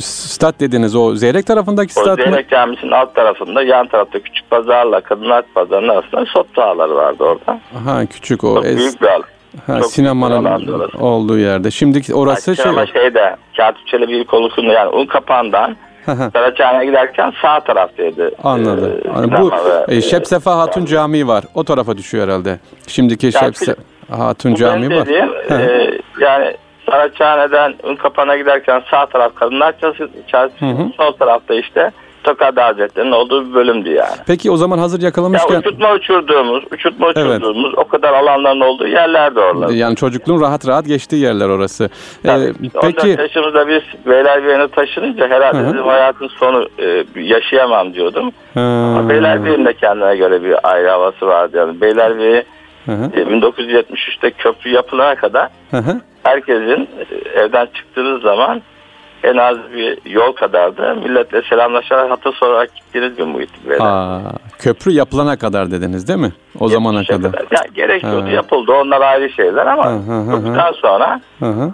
stat 0.00 0.60
dediniz. 0.60 0.96
O 0.96 1.14
Zeyrek 1.14 1.46
tarafındaki 1.46 1.92
stat 1.92 2.06
mı? 2.06 2.12
O 2.12 2.30
Zeyrek 2.30 2.50
Camisi'nin 2.50 2.90
alt 2.90 3.14
tarafında 3.14 3.62
yan 3.62 3.86
tarafta 3.86 4.18
küçük 4.18 4.50
pazarla 4.50 5.00
kadınlar 5.00 5.44
pazarının 5.54 5.88
arasında 5.88 6.24
sot 6.26 6.46
sahaları 6.56 6.94
vardı 6.94 7.24
orada. 7.24 7.60
Ha 7.84 8.06
küçük 8.06 8.44
o. 8.44 8.54
Çok 8.54 8.66
es... 8.66 8.76
büyük 8.76 9.02
bir 9.02 9.06
alan. 9.06 9.24
Ha, 9.66 9.80
Çok 9.80 9.90
sinemanın 9.90 10.68
olduğu 11.00 11.38
yerde. 11.38 11.70
Şimdiki 11.70 12.14
orası 12.14 12.54
yani 12.58 12.76
şey... 12.76 13.02
şeyde 13.02 13.36
Katip 13.56 13.86
Çelebi 13.86 14.16
İlkokulu'nda 14.16 14.72
yani 14.72 14.88
un 14.88 15.06
kapağından 15.06 15.76
Saraçhane'ye 16.16 16.84
giderken 16.84 17.32
sağ 17.42 17.60
taraftaydı. 17.60 18.30
Anladım. 18.44 19.00
Ee, 19.04 19.40
Bu 19.40 19.50
ve, 19.50 19.96
e, 19.96 20.02
Şepsefa 20.02 20.58
Hatun 20.58 20.80
yani. 20.80 20.88
Camii 20.88 21.28
var. 21.28 21.44
O 21.54 21.64
tarafa 21.64 21.96
düşüyor 21.96 22.28
herhalde. 22.28 22.58
Şimdiki 22.86 23.26
yani, 23.26 23.44
Şepsefa 23.44 23.82
Hatun 24.10 24.54
Camii 24.54 24.96
var. 24.96 25.06
Dediğim, 25.06 25.30
e, 25.50 25.90
yani 26.20 26.56
Saraçhane'den 26.90 27.74
Unkapan'a 27.82 28.36
giderken 28.36 28.82
sağ 28.90 29.06
taraf 29.06 29.34
kadınlar 29.34 29.74
çarşısı, 30.26 30.92
sol 30.96 31.12
tarafta 31.12 31.54
işte 31.54 31.90
Tokat 32.28 32.56
Hazretleri'nin 32.56 33.12
olduğu 33.12 33.48
bir 33.48 33.54
bölümdü 33.54 33.90
yani. 33.90 34.16
Peki 34.26 34.50
o 34.50 34.56
zaman 34.56 34.78
hazır 34.78 35.02
yakalamışken... 35.02 35.54
Ya 35.54 35.60
uçurtma 35.60 35.92
uçurduğumuz, 35.92 36.64
uçurtma 36.72 37.08
uçurduğumuz 37.08 37.72
evet. 37.74 37.78
o 37.78 37.88
kadar 37.88 38.12
alanların 38.12 38.60
olduğu 38.60 38.86
yerlerdi 38.86 39.40
oralar. 39.40 39.68
Yani 39.68 39.96
çocukluğun 39.96 40.40
rahat 40.40 40.68
rahat 40.68 40.86
geçtiği 40.86 41.22
yerler 41.22 41.48
orası. 41.48 41.90
Tabii. 42.22 42.44
Ee, 42.44 42.68
peki... 42.82 43.08
Yaşımızda 43.08 43.68
biz 43.68 43.82
Beylerbeyi'ne 44.06 44.68
taşınınca 44.68 45.28
herhalde 45.28 45.58
Hı-hı. 45.58 45.72
bizim 45.72 45.86
hayatın 45.86 46.28
sonu 46.28 46.68
e, 46.78 47.04
yaşayamam 47.16 47.94
diyordum. 47.94 48.32
Hı-hı. 48.54 48.62
Ama 48.64 49.08
Beylerbeyi'nin 49.08 49.64
de 49.64 49.74
kendine 49.74 50.16
göre 50.16 50.42
bir 50.42 50.70
ayrı 50.70 50.88
havası 50.88 51.26
vardı. 51.26 51.56
Yani 51.56 51.80
Beylerbeyi 51.80 52.44
e, 52.88 52.92
1973'te 52.92 54.30
köprü 54.30 54.70
yapılana 54.70 55.14
kadar 55.14 55.48
Hı-hı. 55.70 56.00
herkesin 56.22 56.88
e, 57.10 57.40
evden 57.40 57.68
çıktığı 57.74 58.18
zaman 58.18 58.62
en 59.24 59.36
az 59.36 59.56
bir 59.74 59.98
yol 60.04 60.32
kadar 60.32 60.76
da 60.76 60.94
milletle 60.94 61.42
selamlaşarak 61.42 62.10
hatır 62.10 62.34
sorarak 62.34 62.74
gittiğiniz 62.74 63.18
bir 63.18 63.24
muhit. 63.24 63.50
Aa, 63.80 64.20
köprü 64.58 64.92
yapılana 64.92 65.36
kadar 65.36 65.70
dediniz 65.70 66.08
değil 66.08 66.18
mi? 66.18 66.32
O 66.60 66.68
zamana 66.68 67.04
kadar. 67.04 67.32
kadar. 67.32 67.46
Ya, 67.50 67.62
gerekiyordu 67.74 68.30
yapıldı 68.30 68.72
onlar 68.72 69.00
ayrı 69.00 69.30
şeyler 69.30 69.66
ama 69.66 69.84
daha 70.56 70.72
sonra 70.72 71.20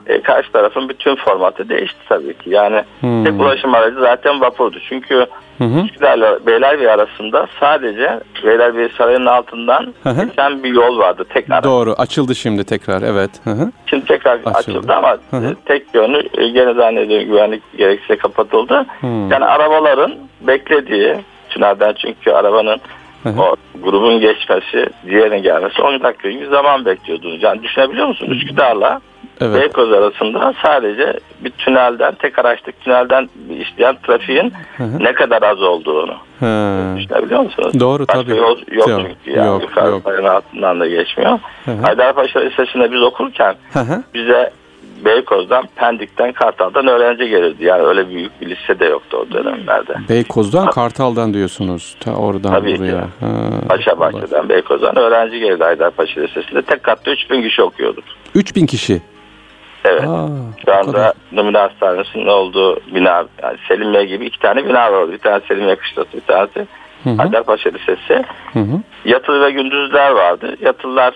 e, 0.06 0.22
karşı 0.22 0.52
tarafın 0.52 0.88
bütün 0.88 1.16
formatı 1.16 1.68
değişti 1.68 1.98
tabii 2.08 2.38
ki. 2.38 2.50
Yani 2.50 2.82
hmm. 3.00 3.24
tek 3.24 3.40
ulaşım 3.40 3.74
aracı 3.74 4.00
zaten 4.00 4.40
vapurdu. 4.40 4.78
Çünkü 4.88 5.26
Hı 5.58 5.64
hı. 5.64 5.84
Üsküdar'la 5.84 6.46
Beylerbeyi 6.46 6.90
arasında 6.90 7.46
sadece 7.60 8.20
Beylerbeyi 8.44 8.88
Sarayı'nın 8.98 9.26
altından 9.26 9.94
hı 10.02 10.10
hı. 10.10 10.24
geçen 10.24 10.62
bir 10.62 10.74
yol 10.74 10.98
vardı 10.98 11.24
tek 11.28 11.50
araç. 11.50 11.64
Doğru 11.64 11.94
açıldı 11.98 12.34
şimdi 12.34 12.64
tekrar 12.64 13.02
evet. 13.02 13.30
Hı 13.44 13.50
hı. 13.50 13.72
Şimdi 13.86 14.04
tekrar 14.04 14.34
açıldı, 14.34 14.58
açıldı 14.58 14.92
ama 14.92 15.16
hı 15.30 15.36
hı. 15.36 15.54
tek 15.64 15.94
yönü 15.94 16.22
e, 16.38 16.48
gene 16.48 16.74
zannediyorum 16.74 17.26
güvenlik 17.26 17.62
gerekçesiyle 17.78 18.18
kapatıldı. 18.18 18.86
Hı. 19.00 19.06
Yani 19.06 19.44
arabaların 19.44 20.14
beklediği 20.40 21.16
tünelden 21.50 21.94
çünkü 22.02 22.30
arabanın 22.30 22.80
hı 23.22 23.28
hı. 23.28 23.42
o 23.42 23.56
grubun 23.82 24.20
geçmesi, 24.20 24.86
diğerinin 25.06 25.42
gelmesi 25.42 25.82
10 25.82 26.02
dakika 26.02 26.30
gibi 26.30 26.46
zaman 26.46 26.84
bekliyordunuz. 26.84 27.42
Yani 27.42 27.62
düşünebiliyor 27.62 28.06
musunuz? 28.06 28.36
Üsküdar'la 28.42 29.00
evet. 29.40 29.62
Beykoz 29.62 29.92
arasında 29.92 30.54
sadece 30.62 31.20
bir 31.40 31.50
tünelden, 31.50 32.14
tek 32.14 32.38
araçlık 32.38 32.80
tünelden 32.80 33.28
işleyen 33.60 33.96
trafiğin 34.06 34.52
hı 34.76 34.84
hı. 34.84 35.04
ne 35.04 35.12
kadar 35.12 35.42
az 35.42 35.62
olduğunu 35.62 36.16
hı. 36.40 36.96
düşünebiliyor 36.96 37.40
musunuz? 37.40 37.80
Doğru 37.80 38.08
Başka 38.08 38.22
tabii. 38.22 38.36
Yol, 38.36 38.58
yok, 38.58 38.88
yok 38.88 38.88
yani 39.26 39.46
yok, 39.46 39.62
yukarı 39.62 39.90
yok. 39.90 40.06
altından 40.06 40.80
da 40.80 40.86
geçmiyor. 40.86 41.38
Hı 41.64 41.70
hı. 41.70 41.82
Haydarpaşa 41.82 42.40
Lisesi'nde 42.40 42.92
biz 42.92 43.02
okurken 43.02 43.54
hı 43.72 43.80
hı. 43.80 44.02
bize 44.14 44.52
Beykoz'dan, 45.04 45.68
Pendik'ten, 45.76 46.32
Kartal'dan 46.32 46.86
öğrenci 46.86 47.28
gelirdi. 47.28 47.64
Yani 47.64 47.82
öyle 47.82 48.08
büyük 48.08 48.40
bir 48.40 48.46
lise 48.50 48.78
de 48.78 48.84
yoktu 48.84 49.16
o 49.16 49.32
dönemlerde. 49.32 49.94
Beykoz'dan, 50.08 50.70
Kartal'dan 50.70 51.34
diyorsunuz. 51.34 51.96
Ta 52.00 52.14
oradan 52.14 52.52
Tabii 52.52 52.78
buraya. 52.78 53.00
Ki. 53.00 54.00
Bahçe'den, 54.00 54.48
Beykoz'dan 54.48 54.96
öğrenci 54.96 55.38
gelirdi 55.38 55.64
Haydarpaşa 55.64 56.20
Lisesi'nde. 56.20 56.62
Tek 56.62 56.82
katta 56.82 57.10
3000 57.10 57.42
kişi 57.42 57.62
okuyorduk. 57.62 58.04
3000 58.34 58.66
kişi? 58.66 59.02
Evet. 59.84 60.04
Aa, 60.04 60.28
Şu 60.64 60.74
anda 60.74 61.12
Numune 61.32 61.58
Hastanesi'nin 61.58 62.26
olduğu 62.26 62.76
bina, 62.94 63.24
yani 63.42 63.56
Selimiye 63.68 64.04
gibi 64.04 64.26
iki 64.26 64.38
tane 64.38 64.64
bina 64.64 64.92
var. 64.92 65.12
Bir 65.12 65.18
tane 65.18 65.40
Selimiye 65.48 65.76
Kışlası, 65.76 66.12
bir 66.12 66.20
tanesi 66.20 66.66
Haydarpaşa 67.16 67.70
Lisesi. 67.70 68.24
Hı 68.52 68.58
hı. 68.58 68.80
Yatılı 69.04 69.46
ve 69.46 69.50
gündüzler 69.50 70.10
vardı. 70.10 70.56
Yatılılar 70.60 71.14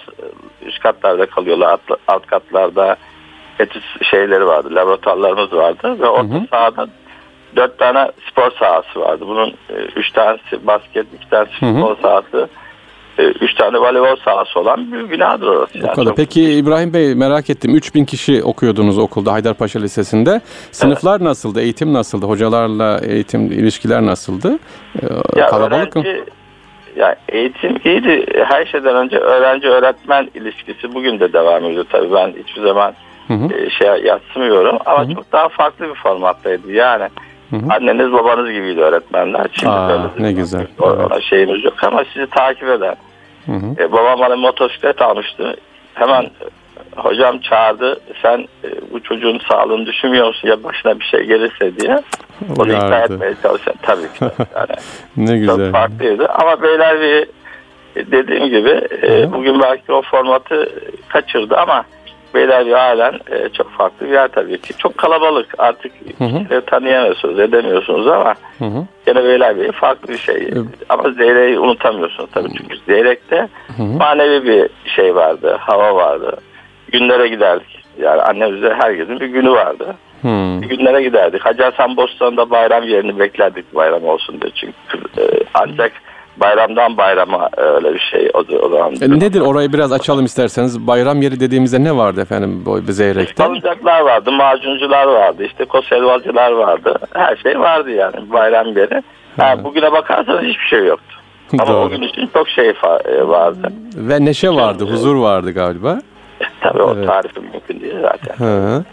üst 0.67 0.81
katlarda 0.81 1.27
kalıyorlar, 1.27 1.81
alt 2.09 2.27
katlarda 2.27 2.97
etüt 3.59 3.85
şeyleri 4.11 4.47
vardı, 4.47 4.75
laboratuvarlarımız 4.75 5.53
vardı 5.53 6.01
ve 6.01 6.07
orta 6.07 6.35
hı 6.35 6.39
hı. 6.39 6.47
sahada 6.51 6.89
dört 7.57 7.79
tane 7.79 8.11
spor 8.31 8.51
sahası 8.51 9.01
vardı. 9.01 9.25
Bunun 9.29 9.49
e, 9.49 9.75
üç 9.97 10.11
tanesi 10.11 10.67
basket, 10.67 11.07
iki 11.15 11.31
tanesi 11.31 11.57
spor 11.57 11.97
sahası, 12.03 12.49
e, 13.19 13.23
üç 13.23 13.55
tane 13.55 13.79
voleybol 13.79 14.17
sahası 14.25 14.61
olan 14.61 14.93
bir 14.93 15.11
binadır 15.11 15.47
orası. 15.47 15.79
Yani. 15.79 15.91
O 15.91 15.95
kadar. 15.95 16.15
Peki 16.15 16.53
İbrahim 16.53 16.95
Bey 16.95 17.15
merak 17.15 17.51
ettim. 17.51 17.75
3000 17.75 18.05
kişi 18.05 18.43
okuyordunuz 18.43 18.99
okulda 18.99 19.33
Haydarpaşa 19.33 19.81
Lisesi'nde. 19.81 20.41
Sınıflar 20.73 21.17
evet. 21.17 21.23
nasıldı? 21.23 21.61
Eğitim 21.61 21.93
nasıldı? 21.93 22.27
Hocalarla 22.27 23.01
eğitim 23.07 23.53
ilişkiler 23.53 24.07
nasıldı? 24.07 24.59
Ee, 25.03 25.07
ya 25.41 25.47
Kalabalık 25.47 25.97
öğrenci, 25.97 26.21
mı? 26.21 26.27
Ya 26.97 27.17
eğitim 27.29 27.77
iyiydi. 27.85 28.27
Her 28.45 28.67
şeyden 28.67 28.97
önce 28.97 29.17
öğrenci 29.17 29.69
öğretmen 29.69 30.29
ilişkisi 30.35 30.95
bugün 30.95 31.21
de 31.21 31.33
devam 31.33 31.65
ediyor 31.65 31.85
tabii. 31.91 32.13
Ben 32.13 32.29
hiçbir 32.29 32.63
zaman 32.63 32.95
hı 33.29 33.35
hı. 33.35 33.55
E, 33.55 33.71
şey 33.71 33.89
yatsımıyorum 33.89 34.79
ama 34.87 35.05
hı 35.05 35.09
hı. 35.09 35.15
çok 35.15 35.33
daha 35.33 35.49
farklı 35.49 35.89
bir 35.89 35.95
formattaydı. 35.95 36.73
Yani 36.73 37.09
Hı 37.51 37.57
hı. 37.57 37.61
Anneniz 37.71 38.13
babanız 38.13 38.53
gibiydi 38.53 38.81
öğretmenler. 38.81 39.47
Şimdi 39.53 39.73
Aa, 39.73 40.11
ne 40.19 40.33
güzel. 40.33 40.67
Ona 40.81 41.09
evet. 41.13 41.23
şeyimiz 41.23 41.65
yok 41.65 41.75
ama 41.83 42.05
sizi 42.13 42.27
takip 42.27 42.69
eden. 42.69 42.97
Hı 43.49 43.53
hı. 43.53 43.85
E, 43.85 43.93
babam 43.93 44.21
bana 44.21 44.37
motosiklet 44.37 45.03
almıştı. 45.03 45.57
Hemen 45.95 46.31
hocam 46.97 47.39
çağırdı. 47.39 48.01
Sen 48.23 48.39
e, 48.39 48.69
bu 48.93 49.03
çocuğun 49.03 49.41
sağlığını 49.49 49.87
düşünmüyor 49.87 50.27
musun 50.27 50.49
ya 50.49 50.65
başına 50.65 51.01
bir 51.01 51.05
şey 51.05 51.21
gelirse 51.21 51.77
diye. 51.77 52.03
Onu 52.59 52.73
ikna 52.73 52.99
etmeye 52.99 53.35
çalışan 53.43 53.75
tabii 53.83 54.13
ki. 54.13 54.25
Yani 54.57 54.75
ne 55.17 55.39
güzel. 55.39 55.57
Çok 55.57 55.73
farklıydı 55.73 56.29
ama 56.29 56.63
beyler 56.63 57.01
bir 57.01 57.29
dediğim 57.97 58.47
gibi 58.47 58.89
e, 59.03 59.33
bugün 59.33 59.63
belki 59.63 59.93
o 59.93 60.03
formatı 60.03 60.69
kaçırdı 61.09 61.57
ama 61.57 61.85
Beylerbeyi 62.35 62.75
halen 62.75 63.15
e, 63.31 63.49
çok 63.49 63.71
farklı 63.71 64.07
bir 64.07 64.13
yer 64.13 64.29
tabii 64.29 64.61
ki. 64.61 64.75
Çok 64.79 64.99
kalabalık 64.99 65.55
artık 65.59 65.93
hı 66.19 66.25
hı. 66.25 66.61
tanıyamıyorsunuz 66.67 67.41
edemiyorsunuz 67.41 68.07
ama 68.07 68.35
hı 68.59 68.65
hı. 68.65 68.87
gene 69.07 69.25
Beylerbeyi 69.25 69.73
farklı 69.73 70.09
bir 70.09 70.19
şey. 70.19 70.37
Evet. 70.37 70.67
Ama 70.89 71.11
Zeyrek'i 71.11 71.59
unutamıyorsunuz 71.59 72.31
tabii. 72.33 72.49
Çünkü 72.59 72.77
Zeyrek'te 72.87 73.49
hı 73.77 73.83
hı. 73.83 73.99
manevi 73.99 74.47
bir 74.47 74.91
şey 74.91 75.15
vardı, 75.15 75.57
hava 75.61 75.95
vardı. 75.95 76.37
Günlere 76.93 77.29
giderdik. 77.29 77.85
Yani 77.99 78.23
annemizde 78.23 78.75
herkesin 78.75 79.21
bir 79.21 79.27
günü 79.27 79.51
vardı. 79.51 79.97
Hmm. 80.23 80.61
Günlere 80.61 81.03
giderdik. 81.03 81.47
Hacı 81.47 81.63
Hasan 81.63 81.97
Bostan'da 81.97 82.51
bayram 82.51 82.85
yerini 82.85 83.19
beklerdik 83.19 83.75
bayram 83.75 84.05
olsun 84.05 84.41
diye. 84.41 84.53
Çünkü 84.55 85.23
e, 85.23 85.45
ancak 85.55 85.93
bayramdan 86.41 86.97
bayrama 86.97 87.49
e, 87.59 87.61
öyle 87.61 87.95
bir 87.95 88.09
şey 88.11 88.31
o, 88.35 88.39
o 88.63 88.69
zaman. 88.69 88.93
E, 89.01 89.21
nedir 89.21 89.41
orayı 89.41 89.73
biraz 89.73 89.93
açalım 89.93 90.25
isterseniz. 90.25 90.87
Bayram 90.87 91.23
yeri 91.23 91.41
dediğimizde 91.41 91.85
ne 91.85 91.97
vardı 91.97 92.21
efendim 92.21 92.63
bu 92.67 92.93
Zeyrek'te? 92.93 93.43
Salıncaklar 93.43 94.01
vardı, 94.01 94.33
macuncular 94.33 95.07
vardı, 95.07 95.45
işte 95.45 95.65
konservacılar 95.65 96.53
vardı. 96.53 96.95
Her 97.15 97.37
şey 97.37 97.61
vardı 97.61 97.91
yani 97.91 98.31
bayram 98.33 98.77
yeri. 98.77 99.03
Ha. 99.37 99.65
bugüne 99.65 99.93
bakarsanız 99.93 100.43
hiçbir 100.43 100.67
şey 100.67 100.85
yoktu. 100.85 101.17
Ama 101.59 101.67
Doğru. 101.67 101.87
o 101.87 101.89
gün 101.89 102.03
için 102.03 102.31
çok 102.33 102.49
şey 102.49 102.69
e, 102.69 103.29
vardı. 103.29 103.73
Ve 103.97 104.25
neşe 104.25 104.51
vardı, 104.51 104.85
huzur 104.85 105.17
vardı 105.17 105.53
galiba. 105.53 105.99
Tabii 106.61 106.83
o 106.83 106.95
evet. 106.95 107.07
tarifi 107.07 107.41
mümkün 107.41 107.81
değil 107.81 107.95
zaten. 108.03 108.47
Hı. 108.47 108.85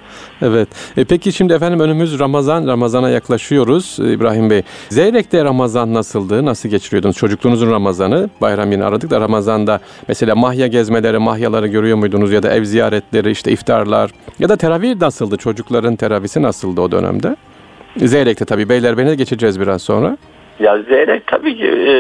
Evet. 0.42 0.68
E 0.98 1.06
peki 1.06 1.34
şimdi 1.34 1.54
efendim 1.54 1.80
önümüz 1.80 2.20
Ramazan. 2.20 2.68
Ramazan'a 2.68 3.10
yaklaşıyoruz 3.10 3.98
e, 4.02 4.14
İbrahim 4.14 4.50
Bey. 4.50 4.62
Zeyrek'te 4.90 5.44
Ramazan 5.44 5.94
nasıldı? 5.94 6.46
Nasıl 6.46 6.70
geçiriyordunuz? 6.70 7.18
Çocukluğunuzun 7.18 7.72
Ramazan'ı. 7.72 8.30
Bayram 8.42 8.72
yine 8.72 8.84
aradık 8.86 9.10
da 9.10 9.22
Ramazan'da 9.22 9.80
mesela 10.08 10.36
mahya 10.36 10.68
gezmeleri, 10.68 11.18
mahyaları 11.18 11.68
görüyor 11.68 11.98
muydunuz? 11.98 12.32
Ya 12.32 12.44
da 12.44 12.54
ev 12.54 12.64
ziyaretleri, 12.64 13.32
işte 13.32 13.52
iftarlar. 13.52 14.12
Ya 14.40 14.50
da 14.50 14.58
teravih 14.58 14.96
nasıldı? 14.96 15.38
Çocukların 15.38 15.96
teravisi 15.96 16.42
nasıldı 16.42 16.82
o 16.82 16.92
dönemde? 16.92 17.36
Zeyrek'te 17.98 18.46
tabii. 18.46 18.70
Beylerbeyi'ne 18.70 19.16
geçeceğiz 19.16 19.60
biraz 19.60 19.82
sonra. 19.82 20.18
Ya 20.60 20.78
Zeyrek 20.78 21.28
tabii 21.28 21.58
ki 21.58 21.68
e, 21.68 21.96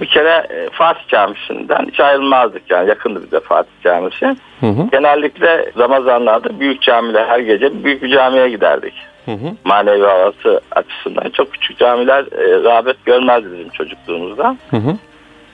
bir 0.00 0.06
kere 0.06 0.46
e, 0.50 0.68
Fatih 0.72 1.08
Camisi'nden 1.08 1.86
hiç 1.90 2.00
ayrılmazdık 2.00 2.62
yani 2.70 2.88
yakındı 2.88 3.22
bize 3.24 3.40
Fatih 3.40 3.72
Camisi. 3.84 4.26
Hı 4.60 4.66
hı. 4.66 4.88
Genellikle 4.92 5.72
Ramazanlarda 5.78 6.60
büyük 6.60 6.82
camiler 6.82 7.26
her 7.26 7.38
gece 7.38 7.84
büyük 7.84 8.02
bir 8.02 8.10
camiye 8.10 8.50
giderdik. 8.50 8.94
Hı 9.24 9.32
hı. 9.32 9.54
Manevi 9.64 10.04
havası 10.06 10.60
açısından 10.70 11.30
çok 11.30 11.52
küçük 11.52 11.78
camiler 11.78 12.24
e, 12.24 12.64
rağbet 12.64 13.04
görmezdi 13.04 13.48
bizim 13.52 13.68
çocukluğumuzda. 13.68 14.56
Hı 14.70 14.76
hı. 14.76 14.96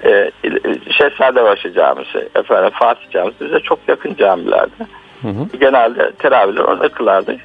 E, 0.05 0.31
Şehzadebaşı 0.99 1.73
Camisi, 1.73 2.29
efendim 2.35 2.71
Fatih 2.75 3.11
Camisi 3.11 3.45
bize 3.45 3.61
çok 3.61 3.79
yakın 3.89 4.15
camilerdi. 4.15 4.87
Hı 5.23 5.29
hı. 5.29 5.59
Genelde 5.61 6.13
teravihler 6.13 6.61
orada 6.61 6.89
kılardık. 6.89 7.41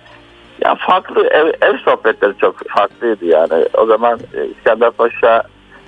Yani 0.66 0.78
farklı 0.80 1.28
ev, 1.28 1.48
ev 1.62 1.78
sohbetleri 1.78 2.38
çok 2.38 2.70
farklıydı 2.70 3.26
yani. 3.26 3.66
O 3.78 3.86
zaman 3.86 4.20
e, 4.34 4.46
İskender 4.46 4.92
Paşa 4.92 5.44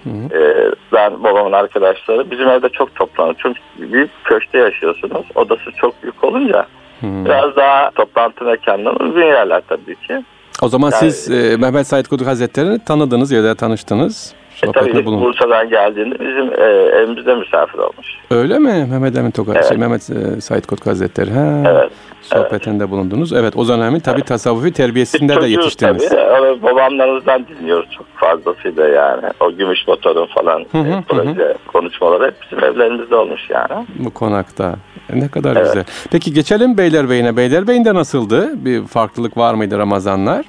e, 0.08 0.72
ben 0.94 1.24
babamın 1.24 1.51
arkadaşları 1.51 2.32
bizim 2.32 2.50
evde 2.50 2.70
çok 2.70 2.96
toplanır. 2.96 3.36
Çünkü 3.38 3.60
bir 3.77 4.10
köşte 4.24 4.58
yaşıyorsunuz. 4.58 5.25
Odası 5.36 5.72
çok 5.72 6.03
büyük 6.03 6.24
olunca 6.24 6.65
hı. 7.01 7.25
biraz 7.25 7.56
daha 7.56 7.92
toplantı 7.92 8.46
mekanları 8.46 8.96
uzun 8.96 9.22
yerler 9.22 9.62
tabii 9.68 9.96
ki. 9.96 10.24
O 10.62 10.68
zaman 10.68 10.92
yani, 10.92 11.12
siz 11.12 11.32
e, 11.32 11.58
Mehmet 11.58 11.88
Said 11.88 12.06
Kuduk 12.06 12.27
Hazretleri'ni 12.27 12.86
tanıdınız 12.86 13.32
ya 13.32 13.44
da 13.44 13.56
tanıştınız. 13.56 14.34
E 14.64 14.72
tabii 14.72 15.06
bulun. 15.06 15.22
Bursa'dan 15.22 15.70
geldiğinde 15.70 16.20
bizim 16.20 16.62
e, 16.62 16.66
evimizde 16.98 17.36
misafir 17.36 17.78
olmuş. 17.78 18.08
Öyle 18.32 18.60
mi? 18.60 18.88
Mehmet 18.92 19.18
Emin 19.18 19.32
Tokat, 19.32 19.56
evet. 19.56 19.68
şey, 19.68 19.78
Mehmet 19.78 20.10
e, 20.10 20.42
Said 20.42 20.66
Kutku 20.66 20.90
Hazretleri. 20.90 21.32
Ha. 21.32 21.64
Evet. 21.68 21.92
Sohbetinde 22.22 22.84
evet. 22.84 22.92
bulundunuz. 22.92 23.34
Evet 23.34 23.56
o 23.56 23.68
dönemin 23.68 24.00
tabii 24.00 24.16
evet. 24.16 24.28
tasavvufi 24.28 24.74
terbiyesinde 24.74 25.42
de 25.42 25.48
yetiştiniz. 25.48 26.10
Tabii. 26.10 26.64
Babamlarımızdan 26.64 27.46
dinliyoruz 27.48 27.90
çok 27.92 28.06
fazlasıyla 28.16 28.88
yani. 28.88 29.26
O 29.40 29.52
gümüş 29.52 29.88
motorun 29.88 30.26
falan 30.26 30.66
hı 30.72 30.78
hı, 30.78 30.88
e, 30.88 31.04
proje 31.08 31.30
hı. 31.30 31.56
konuşmaları 31.68 32.28
hep 32.28 32.36
bizim 32.42 32.64
evlerimizde 32.64 33.16
olmuş 33.16 33.42
yani. 33.50 33.86
Bu 34.00 34.10
konakta. 34.10 34.76
E, 35.14 35.20
ne 35.20 35.28
kadar 35.28 35.56
evet. 35.56 35.66
güzel. 35.66 35.84
Peki 36.12 36.34
geçelim 36.34 36.78
Beylerbeyi'ne. 36.78 37.38
Beylerbeyi'nde 37.38 37.94
nasıldı? 37.94 38.66
Bir 38.66 38.84
farklılık 38.84 39.38
var 39.38 39.54
mıydı 39.54 39.78
Ramazanlar? 39.78 40.46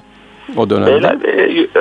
O 0.57 0.69
dönemde? 0.69 0.91
Beyler, 0.93 1.15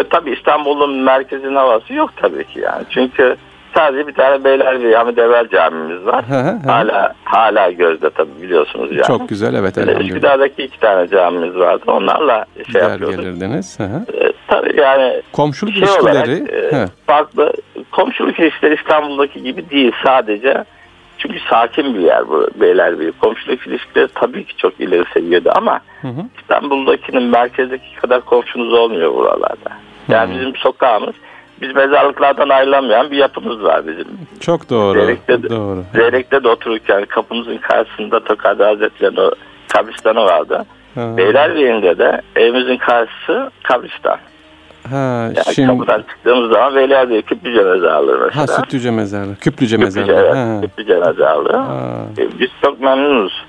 e, 0.01 0.05
tabii 0.11 0.31
İstanbul'un 0.31 0.99
merkezin 0.99 1.55
havası 1.55 1.95
yok 1.95 2.11
tabii 2.17 2.45
ki 2.45 2.61
yani. 2.61 2.85
Çünkü 2.91 3.37
sadece 3.75 4.07
bir 4.07 4.13
tane 4.13 4.45
Beylerbeyi 4.45 4.97
Hamid 4.97 5.17
Evvel 5.17 5.49
camimiz 5.49 6.07
var. 6.07 6.25
hala 6.67 7.15
hala 7.25 7.71
gözde 7.71 8.11
tabii 8.11 8.43
biliyorsunuz 8.43 8.93
yani. 8.93 9.07
Çok 9.07 9.29
güzel 9.29 9.55
evet. 9.55 9.79
Üsküdar'daki 9.79 10.63
iki 10.63 10.81
tane 10.81 11.09
camimiz 11.09 11.57
vardı. 11.57 11.83
Onlarla 11.87 12.45
şey 12.55 12.65
Gider 12.65 12.91
yapıyorduk. 12.91 13.21
gelirdiniz. 13.21 13.81
Hı 13.81 13.85
hı. 13.85 14.17
E, 14.25 14.33
tabii 14.49 14.81
yani 14.81 15.23
komşuluk 15.33 15.75
şey 15.75 15.83
ilişkileri 15.83 16.43
olarak, 16.43 16.73
e, 16.75 16.87
farklı. 17.07 17.53
Komşuluk 17.93 18.39
ilişkileri 18.39 18.75
İstanbul'daki 18.75 19.43
gibi 19.43 19.71
değil 19.71 19.93
sadece. 20.05 20.65
Çünkü 21.19 21.39
sakin 21.51 21.95
bir 21.95 22.01
yer 22.01 22.29
bu 22.29 22.49
Beylerbeyi. 22.55 23.13
Komşuluk 23.13 23.67
ilişkileri 23.67 24.09
tabii 24.15 24.45
ki 24.45 24.57
çok 24.57 24.81
ileri 24.81 25.05
seviyede 25.15 25.53
ama 25.53 25.81
hı 26.03 26.09
hı. 26.09 26.21
İstanbul'dakinin 26.41 27.23
merkezdeki 27.23 27.97
kadar 27.97 28.21
komşunuz 28.21 28.73
olmuyor 28.73 29.15
buralarda. 29.15 29.71
Yani 30.09 30.31
hı 30.31 30.35
hı. 30.35 30.39
bizim 30.39 30.57
sokağımız 30.57 31.15
biz 31.61 31.75
mezarlıklardan 31.75 32.49
ayrılamayan 32.49 33.11
bir 33.11 33.17
yapımız 33.17 33.63
var 33.63 33.87
bizim. 33.87 34.07
Çok 34.41 34.71
doğru. 34.71 34.99
Zeyrek'te, 34.99 35.43
doğru. 35.43 35.85
Zeyrek'te 35.95 36.45
de 36.45 36.49
otururken 36.49 37.05
kapımızın 37.05 37.59
karşısında 37.59 38.25
Tokadı 38.25 38.65
Hazretleri'nin 38.65 39.21
o 39.21 39.31
kabristanı 39.73 40.25
vardı. 40.25 40.65
Beylerbeyi'nde 40.97 41.99
de 41.99 42.21
evimizin 42.37 42.77
karşısı 42.77 43.51
kabristan. 43.63 44.19
Ha, 44.91 44.97
yani 44.97 45.55
şimdi... 45.55 45.69
kapıdan 45.69 46.03
çıktığımız 46.03 46.53
zaman 46.53 46.75
Beylerbeyi 46.75 47.23
Küplüce 47.23 47.63
mezarlığı 47.63 48.19
mesela. 48.27 48.43
Ha 48.43 48.47
Sütlüce 48.47 48.91
mezarlığı. 48.91 49.37
Küplüce, 49.37 49.77
Küplüce 49.77 50.03
mezarlığı. 50.03 50.35
Ha. 50.35 50.61
Küplüce 50.61 50.99
mezarlığı. 50.99 51.57
Ha. 51.57 52.07
Biz 52.41 52.51
çok 52.63 52.81
memnunuz. 52.81 53.45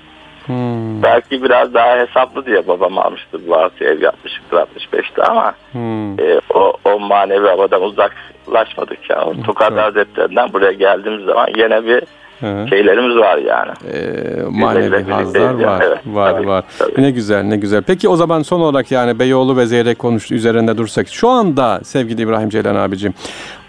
Hmm. 0.46 1.02
Belki 1.02 1.42
biraz 1.42 1.74
daha 1.74 1.96
hesaplı 1.96 2.46
diye 2.46 2.68
babam 2.68 2.98
almıştı 2.98 3.40
bu 3.46 3.56
artı 3.56 3.84
ev 3.84 4.02
yapmıştır 4.02 4.56
65'te 4.56 5.22
ama 5.22 5.54
hmm. 5.72 6.20
e, 6.20 6.40
o, 6.54 6.72
o 6.84 6.98
manevi 6.98 7.46
havadan 7.46 7.82
uzaklaşmadık 7.82 9.10
yani. 9.10 9.22
O 9.24 9.42
Tokat. 9.42 9.76
Hazretlerinden 9.76 10.52
buraya 10.52 10.72
geldiğimiz 10.72 11.24
zaman 11.24 11.48
yine 11.56 11.86
bir 11.86 12.02
Hı. 12.40 12.66
şeylerimiz 12.70 13.16
var 13.16 13.38
yani. 13.38 13.72
Ee, 13.92 14.42
manevi 14.50 15.02
hazlar 15.02 15.54
var. 15.54 15.82
Evet, 15.86 15.98
var 16.06 16.32
tabii, 16.32 16.46
var. 16.46 16.64
Tabii. 16.78 17.02
Ne 17.02 17.10
güzel 17.10 17.42
ne 17.42 17.56
güzel. 17.56 17.82
Peki 17.82 18.08
o 18.08 18.16
zaman 18.16 18.42
son 18.42 18.60
olarak 18.60 18.90
yani 18.90 19.18
Beyoğlu 19.18 19.56
ve 19.56 19.66
Zeyrek 19.66 19.98
konuştu 19.98 20.34
üzerinde 20.34 20.76
dursak. 20.76 21.08
Şu 21.08 21.28
anda 21.28 21.80
sevgili 21.84 22.22
İbrahim 22.22 22.48
Ceylan 22.48 22.74
abicim 22.74 23.14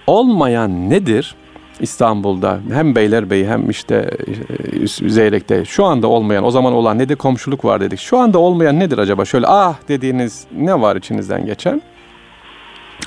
olmayan 0.07 0.89
nedir? 0.89 1.35
İstanbul'da 1.79 2.59
hem 2.73 2.95
Beylerbeyi 2.95 3.47
hem 3.47 3.69
işte 3.69 3.95
e, 3.95 4.87
Zeyrek'te 4.87 5.65
şu 5.65 5.85
anda 5.85 6.07
olmayan 6.07 6.43
o 6.43 6.51
zaman 6.51 6.73
olan 6.73 6.99
ne 6.99 7.09
de 7.09 7.15
komşuluk 7.15 7.65
var 7.65 7.81
dedik. 7.81 7.99
Şu 7.99 8.17
anda 8.17 8.39
olmayan 8.39 8.79
nedir 8.79 8.97
acaba? 8.97 9.25
Şöyle 9.25 9.45
ah 9.47 9.75
dediğiniz 9.87 10.47
ne 10.57 10.81
var 10.81 10.95
içinizden 10.95 11.45
geçen? 11.45 11.81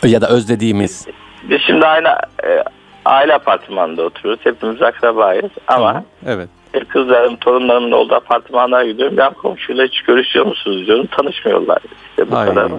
Ya 0.04 0.20
da 0.20 0.28
özlediğimiz. 0.28 1.06
Biz 1.50 1.60
şimdi 1.66 1.86
aynı 1.86 2.08
e, 2.44 2.64
aile 3.04 3.34
apartmanında 3.34 4.02
oturuyoruz. 4.02 4.44
Hepimiz 4.44 4.82
akrabayız 4.82 5.50
ama 5.66 5.94
Hı, 5.94 6.02
evet. 6.26 6.48
kızlarım, 6.88 7.36
torunlarımın 7.36 7.92
olduğu 7.92 8.14
apartmanlara 8.14 8.86
gidiyorum. 8.86 9.16
Ben 9.16 9.32
komşuyla 9.32 9.84
hiç 9.84 10.02
görüşüyor 10.02 10.46
musunuz 10.46 10.86
diyorum. 10.86 11.06
Tanışmıyorlar. 11.06 11.78
İşte 12.10 12.30
bu 12.30 12.36
ay, 12.36 12.46
kadar 12.46 12.70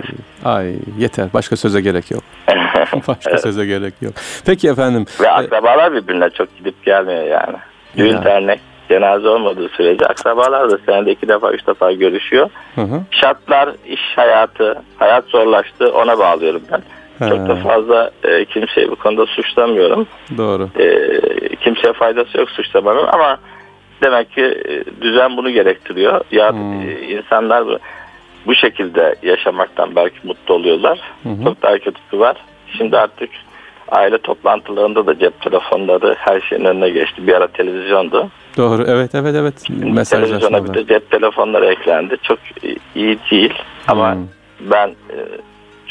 Ay 0.46 0.76
yeter. 0.98 1.28
Başka 1.34 1.56
söze 1.56 1.82
gerek 1.82 2.12
yok. 2.12 2.24
Başka 3.08 3.32
evet. 3.32 3.42
söze 3.42 3.66
gerek 3.66 3.94
yok. 4.02 4.14
Peki 4.46 4.70
efendim. 4.70 5.06
Ve 5.22 5.32
akrabalar 5.32 5.94
birbirine 5.94 6.30
çok 6.30 6.58
gidip 6.58 6.86
gelmiyor 6.86 7.24
yani. 7.24 7.58
Düğün 7.98 8.16
ya. 8.16 8.24
dernek 8.24 8.60
cenaze 8.90 9.28
olmadığı 9.28 9.70
sürece 9.70 10.06
akrabalar 10.06 10.72
da 10.72 10.78
senede 10.86 11.12
iki 11.12 11.28
defa 11.28 11.52
üç 11.52 11.68
defa 11.68 11.92
görüşüyor. 11.92 12.50
Hı 12.76 12.82
hı. 12.82 13.02
Şartlar, 13.12 13.70
iş 13.86 14.02
hayatı, 14.16 14.82
hayat 14.98 15.26
zorlaştı 15.26 15.94
ona 15.94 16.20
bağlıyorum 16.20 16.62
ben. 16.72 16.82
He. 17.22 17.30
Çok 17.30 17.48
da 17.48 17.56
fazla 17.56 18.12
e, 18.24 18.46
kimseyi 18.46 18.92
bu 18.92 18.96
konuda 18.96 19.26
suçlamıyorum. 19.26 20.08
Doğru. 20.38 20.70
E, 20.80 21.10
kimseye 21.56 21.94
faydası 21.94 22.38
yok 22.38 22.50
suçlamanın 22.50 23.08
ama 23.08 23.38
demek 24.04 24.32
ki 24.32 24.42
e, 24.42 25.02
düzen 25.02 25.38
bunu 25.38 25.50
gerektiriyor. 25.50 26.22
Ya 26.32 26.52
hmm. 26.52 26.82
e, 26.82 27.02
insanlar 27.02 27.66
bu, 27.66 27.78
bu 28.46 28.56
şekilde 28.56 29.16
yaşamaktan 29.24 29.96
belki 29.96 30.28
mutlu 30.28 30.54
oluyorlar. 30.54 31.00
Hı 31.24 31.30
hı. 31.30 31.44
Çok 31.44 31.62
daha 31.62 31.78
kötüsü 31.78 32.20
var. 32.20 32.38
Şimdi 32.78 32.98
artık 32.98 33.30
aile 33.92 34.18
toplantılarında 34.18 35.08
da 35.08 35.20
cep 35.20 35.42
telefonları 35.42 36.16
her 36.18 36.42
şeyin 36.42 36.66
önüne 36.66 36.90
geçti. 36.90 37.28
Bir 37.28 37.34
ara 37.34 37.48
televizyondu. 37.48 38.30
Doğru 38.58 38.84
evet 38.88 39.16
evet 39.16 39.36
evet. 39.36 39.70
Mesaj 39.70 40.20
Televizyona 40.20 40.66
bir 40.66 40.74
de 40.74 40.88
cep 40.88 41.12
telefonları 41.12 41.66
eklendi. 41.66 42.18
Çok 42.24 42.40
iyi 42.96 43.18
değil 43.32 43.54
ama 43.88 44.16
hmm. 44.16 44.28
ben 44.72 44.88
e, 44.88 45.18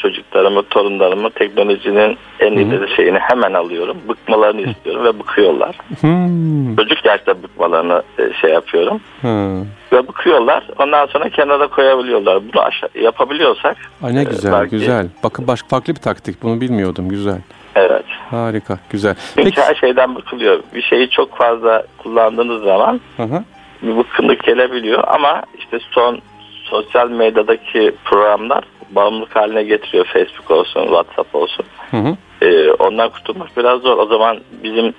çocuklarımı, 0.01 0.63
torunlarımı 0.63 1.29
teknolojinin 1.29 2.17
en 2.39 2.51
ileri 2.51 2.95
şeyini 2.95 3.19
hemen 3.19 3.53
alıyorum. 3.53 3.97
Bıkmalarını 4.09 4.61
istiyorum 4.61 5.03
ve 5.03 5.19
bıkıyorlar. 5.19 5.77
Hmm. 6.01 6.75
Çocuk 6.75 7.05
yaşta 7.05 7.43
bıkmalarını 7.43 8.03
e, 8.19 8.33
şey 8.41 8.51
yapıyorum. 8.51 9.01
Hmm. 9.21 9.61
Ve 9.91 10.07
bıkıyorlar. 10.07 10.67
Ondan 10.79 11.05
sonra 11.05 11.29
kenara 11.29 11.67
koyabiliyorlar. 11.67 12.41
Bunu 12.53 12.61
aşağı, 12.61 12.89
yapabiliyorsak. 12.95 13.77
Ay 14.03 14.15
ne 14.15 14.21
e, 14.21 14.23
güzel, 14.23 14.51
belki... 14.51 14.69
güzel. 14.69 15.07
Bakın 15.23 15.47
başka 15.47 15.67
farklı 15.67 15.95
bir 15.95 16.01
taktik. 16.01 16.43
Bunu 16.43 16.61
bilmiyordum. 16.61 17.09
Güzel. 17.09 17.41
Evet. 17.75 18.05
Harika, 18.29 18.79
güzel. 18.89 19.15
Çünkü 19.35 19.49
Peki. 19.49 19.61
her 19.61 19.75
şeyden 19.75 20.15
bıkılıyor. 20.15 20.59
Bir 20.75 20.81
şeyi 20.81 21.09
çok 21.09 21.37
fazla 21.37 21.83
kullandığınız 21.97 22.63
zaman 22.63 23.01
hı 23.17 23.23
hı. 23.23 23.43
bir 23.81 23.97
bıkkınlık 23.97 24.43
gelebiliyor 24.43 25.03
ama 25.07 25.41
işte 25.57 25.79
son 25.91 26.19
sosyal 26.63 27.09
medyadaki 27.09 27.95
programlar 28.05 28.63
bağımlılık 28.95 29.35
haline 29.35 29.63
getiriyor. 29.63 30.05
Facebook 30.05 30.51
olsun, 30.51 30.81
WhatsApp 30.81 31.35
olsun. 31.35 31.65
Hı 31.91 31.97
hı. 31.97 32.15
Ee, 32.41 32.71
ondan 32.71 33.09
kurtulmak 33.09 33.57
biraz 33.57 33.81
zor. 33.81 33.97
O 33.97 34.05
zaman 34.05 34.39
bizim 34.63 34.93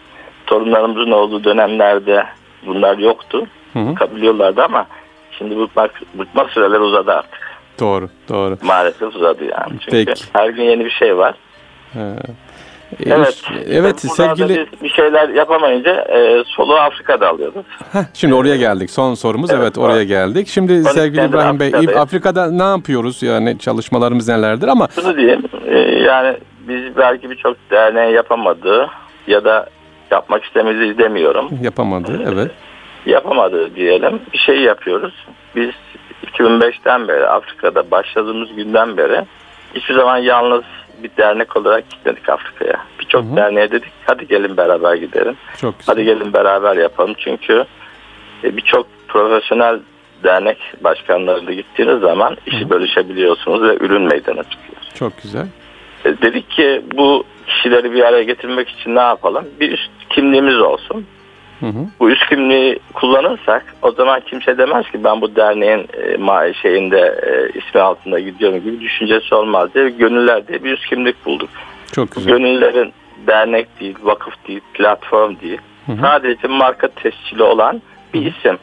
torunlarımızın 0.47 1.11
olduğu 1.11 1.45
dönemlerde 1.45 2.27
bunlar 2.67 2.99
yoktu. 2.99 3.47
Hı 3.73 3.79
hı. 3.79 3.95
Kabiliyorlardı 3.95 4.63
ama 4.63 4.87
şimdi 5.39 5.59
bıkmak, 5.59 6.03
bıkma 6.15 6.45
süreleri 6.45 6.81
uzadı 6.81 7.13
artık. 7.13 7.53
Doğru, 7.81 8.09
doğru. 8.29 8.59
Maalesef 8.63 9.17
uzadı 9.17 9.45
yani. 9.45 9.81
Çünkü 9.81 10.05
Peki. 10.05 10.25
her 10.33 10.49
gün 10.49 10.63
yeni 10.63 10.85
bir 10.85 10.91
şey 10.91 11.17
var. 11.17 11.35
He. 11.93 12.17
Evet. 13.07 13.43
Evet 13.67 14.01
sevgili 14.01 14.67
bir 14.83 14.89
şeyler 14.89 15.29
yapamayınca 15.29 15.93
e, 15.93 16.45
soluğu 16.47 16.75
Afrika'da 16.75 17.29
alıyoruz. 17.29 17.67
Heh, 17.93 18.05
şimdi 18.15 18.35
oraya 18.35 18.57
geldik. 18.57 18.91
Son 18.91 19.15
sorumuz 19.15 19.51
evet, 19.51 19.63
evet 19.63 19.79
oraya 19.79 20.05
geldik. 20.05 20.49
Şimdi 20.49 20.85
sevgili 20.85 21.25
İbrahim 21.25 21.61
Bey 21.61 21.69
Afrika'da, 21.75 22.01
Afrika'da 22.01 22.51
ne 22.51 22.63
yapıyoruz? 22.63 23.23
Yani 23.23 23.59
çalışmalarımız 23.59 24.29
nelerdir 24.29 24.69
ama 24.69 24.89
Şunu 24.95 25.17
diyeyim. 25.17 25.43
E, 25.67 25.79
yani 25.79 26.37
biz 26.69 26.97
belki 26.97 27.31
birçok 27.31 27.57
derneğin 27.71 28.15
yapamadığı 28.15 28.91
ya 29.27 29.45
da 29.45 29.67
yapmak 30.11 30.45
istemediği 30.45 30.99
demiyorum. 30.99 31.49
Yapamadı 31.63 32.23
evet. 32.33 32.51
Yapamadı 33.07 33.75
diyelim. 33.75 34.21
Bir 34.33 34.39
şey 34.39 34.61
yapıyoruz. 34.61 35.27
Biz 35.57 35.71
2005'ten 36.27 37.09
beri 37.09 37.27
Afrika'da 37.27 37.91
başladığımız 37.91 38.57
günden 38.57 38.97
beri 38.97 39.25
hiçbir 39.75 39.95
zaman 39.95 40.19
yalnız 40.19 40.65
bir 41.03 41.11
dernek 41.17 41.57
olarak 41.57 41.91
gitmedik 41.91 42.29
Afrika'ya. 42.29 42.85
Birçok 43.01 43.37
derneğe 43.37 43.71
dedik 43.71 43.93
hadi 44.07 44.27
gelin 44.27 44.57
beraber 44.57 44.95
gidelim. 44.95 45.37
Çok 45.61 45.79
güzel. 45.79 45.95
Hadi 45.95 46.05
gelin 46.05 46.33
beraber 46.33 46.77
yapalım. 46.77 47.15
Çünkü 47.19 47.65
e, 48.45 48.57
birçok 48.57 48.87
profesyonel 49.09 49.81
dernek 50.25 50.59
başkanlarıyla 50.81 51.53
gittiğiniz 51.53 52.01
zaman 52.01 52.37
işi 52.47 52.61
Hı-hı. 52.61 52.71
bölüşebiliyorsunuz 52.71 53.63
ve 53.63 53.77
ürün 53.81 54.03
meydana 54.03 54.43
çıkıyor. 54.43 54.83
Çok 54.95 55.23
güzel. 55.23 55.47
E, 56.05 56.09
dedik 56.23 56.51
ki 56.51 56.83
bu 56.95 57.25
kişileri 57.47 57.93
bir 57.93 58.03
araya 58.03 58.23
getirmek 58.23 58.69
için 58.69 58.95
ne 58.95 59.01
yapalım? 59.01 59.45
Bir 59.61 59.73
üst 59.73 59.91
kimliğimiz 60.11 60.61
olsun. 60.61 61.07
Hı 61.63 61.67
hı. 61.67 61.87
Bu 62.01 62.11
üst 62.11 62.29
kimliği 62.29 62.79
kullanırsak 62.95 63.75
o 63.83 63.93
zaman 63.93 64.21
kimse 64.21 64.59
demez 64.59 64.91
ki 64.91 65.05
ben 65.05 65.21
bu 65.21 65.37
derneğin 65.37 65.89
e, 66.49 66.55
şeyinde 66.55 67.21
e, 67.23 67.59
ismi 67.59 67.81
altında 67.81 68.21
gidiyorum 68.21 68.61
gibi 68.61 68.81
düşüncesi 68.81 69.35
olmaz 69.35 69.75
diye 69.75 69.89
gönüller 69.91 70.49
diye 70.49 70.65
bir 70.65 70.73
üst 70.73 70.87
kimlik 70.87 71.27
bulduk. 71.27 71.51
Çok 71.93 72.13
güzel. 72.13 72.33
Gönüllerin 72.33 72.93
dernek 73.27 73.81
değil, 73.81 73.97
vakıf 74.03 74.35
değil, 74.49 74.61
platform 74.75 75.37
değil. 75.43 75.59
Hı 75.87 75.93
hı. 75.93 76.01
Sadece 76.01 76.49
marka 76.49 76.89
tescili 76.89 77.43
olan 77.43 77.83
bir 78.15 78.27
isim. 78.27 78.59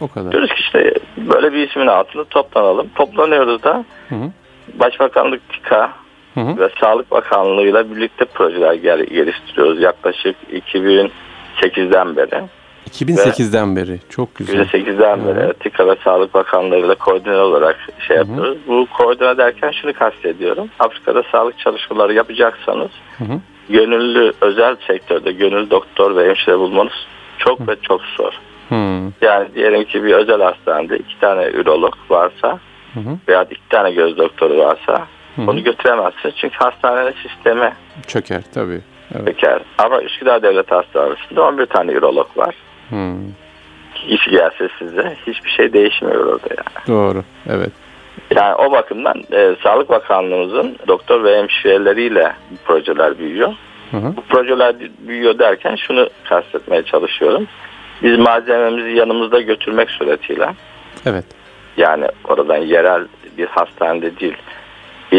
O 0.00 0.08
kadar. 0.08 0.32
Diyoruz 0.32 0.50
ki 0.50 0.60
işte 0.60 0.94
böyle 1.16 1.52
bir 1.52 1.68
ismin 1.68 1.86
altında 1.86 2.24
toplanalım. 2.24 2.88
Toplanıyoruz 2.94 3.62
da 3.62 3.84
hı 4.08 4.14
hı. 4.14 4.30
Başbakanlık 4.74 5.48
TİKA 5.48 5.92
hı 6.34 6.40
hı. 6.40 6.58
ve 6.58 6.68
Sağlık 6.80 7.10
Bakanlığı'yla 7.10 7.90
birlikte 7.90 8.24
projeler 8.24 8.74
geliştiriyoruz. 8.74 9.80
Yaklaşık 9.82 10.36
2000 10.52 11.12
2008'den 11.64 12.16
beri. 12.16 12.44
2008'den 12.90 13.76
beri. 13.76 13.98
Çok 14.10 14.34
güzel. 14.34 14.60
2008'den 14.60 15.26
beri 15.26 15.38
evet. 15.44 15.60
TİKA 15.60 15.86
ve 15.86 15.96
Sağlık 16.04 16.34
Bakanlığı'yla 16.34 16.94
koordine 16.94 17.36
olarak 17.36 17.76
şey 18.08 18.16
yapıyoruz. 18.16 18.58
Hı 18.58 18.62
hı. 18.62 18.68
Bu 18.68 18.86
koordine 18.98 19.36
derken 19.36 19.70
şunu 19.70 19.92
kastediyorum. 19.92 20.68
Afrika'da 20.78 21.22
sağlık 21.32 21.58
çalışmaları 21.58 22.12
yapacaksanız 22.14 22.90
hı 23.18 23.24
hı. 23.24 23.40
gönüllü 23.68 24.32
özel 24.40 24.76
sektörde 24.86 25.32
gönüllü 25.32 25.70
doktor 25.70 26.16
ve 26.16 26.28
hemşire 26.28 26.58
bulmanız 26.58 27.06
çok 27.38 27.60
hı. 27.60 27.66
ve 27.68 27.76
çok 27.82 28.00
zor. 28.16 28.32
Hı. 28.68 28.74
Yani 29.20 29.48
diyelim 29.54 29.84
ki 29.84 30.04
bir 30.04 30.12
özel 30.12 30.42
hastanede 30.42 30.98
iki 30.98 31.20
tane 31.20 31.44
ürolog 31.44 31.94
varsa 32.10 32.58
hı 32.94 33.00
hı. 33.00 33.18
veya 33.28 33.42
iki 33.42 33.68
tane 33.68 33.90
göz 33.90 34.18
doktoru 34.18 34.58
varsa 34.58 35.06
Hı. 35.36 35.42
Onu 35.42 35.64
götüremezsiniz 35.64 36.34
çünkü 36.36 36.56
hastanenin 36.56 37.14
sistemi 37.22 37.72
çöker 38.06 38.42
tabii. 38.54 38.80
Evet. 39.14 39.26
bekar. 39.26 39.62
Ama 39.78 40.02
Üsküdar 40.02 40.42
Devlet 40.42 40.70
Hastanesi'nde 40.70 41.40
11 41.40 41.66
tane 41.66 41.92
ürolog 41.92 42.36
var. 42.36 42.54
Hmm. 42.88 43.14
Kişi 43.94 44.30
gelse 44.30 44.68
size 44.78 45.16
hiçbir 45.26 45.50
şey 45.50 45.72
değişmiyor 45.72 46.26
orada 46.26 46.48
yani. 46.50 46.86
Doğru, 46.88 47.24
evet. 47.48 47.70
Yani 48.30 48.54
o 48.54 48.72
bakımdan 48.72 49.22
e, 49.32 49.56
Sağlık 49.62 49.88
Bakanlığımızın 49.88 50.76
doktor 50.88 51.24
ve 51.24 51.38
hemşireleriyle 51.38 52.32
projeler 52.64 53.18
büyüyor. 53.18 53.54
Hı 53.90 53.96
hı. 53.96 54.16
Bu 54.16 54.20
projeler 54.20 54.76
büyüyor 54.98 55.38
derken 55.38 55.76
şunu 55.76 56.08
kastetmeye 56.28 56.82
çalışıyorum. 56.82 57.46
Biz 58.02 58.18
malzememizi 58.18 58.90
yanımızda 58.90 59.40
götürmek 59.40 59.90
suretiyle 59.90 60.54
evet. 61.06 61.24
yani 61.76 62.06
oradan 62.24 62.56
yerel 62.56 63.06
bir 63.38 63.46
hastanede 63.46 64.20
değil 64.20 64.36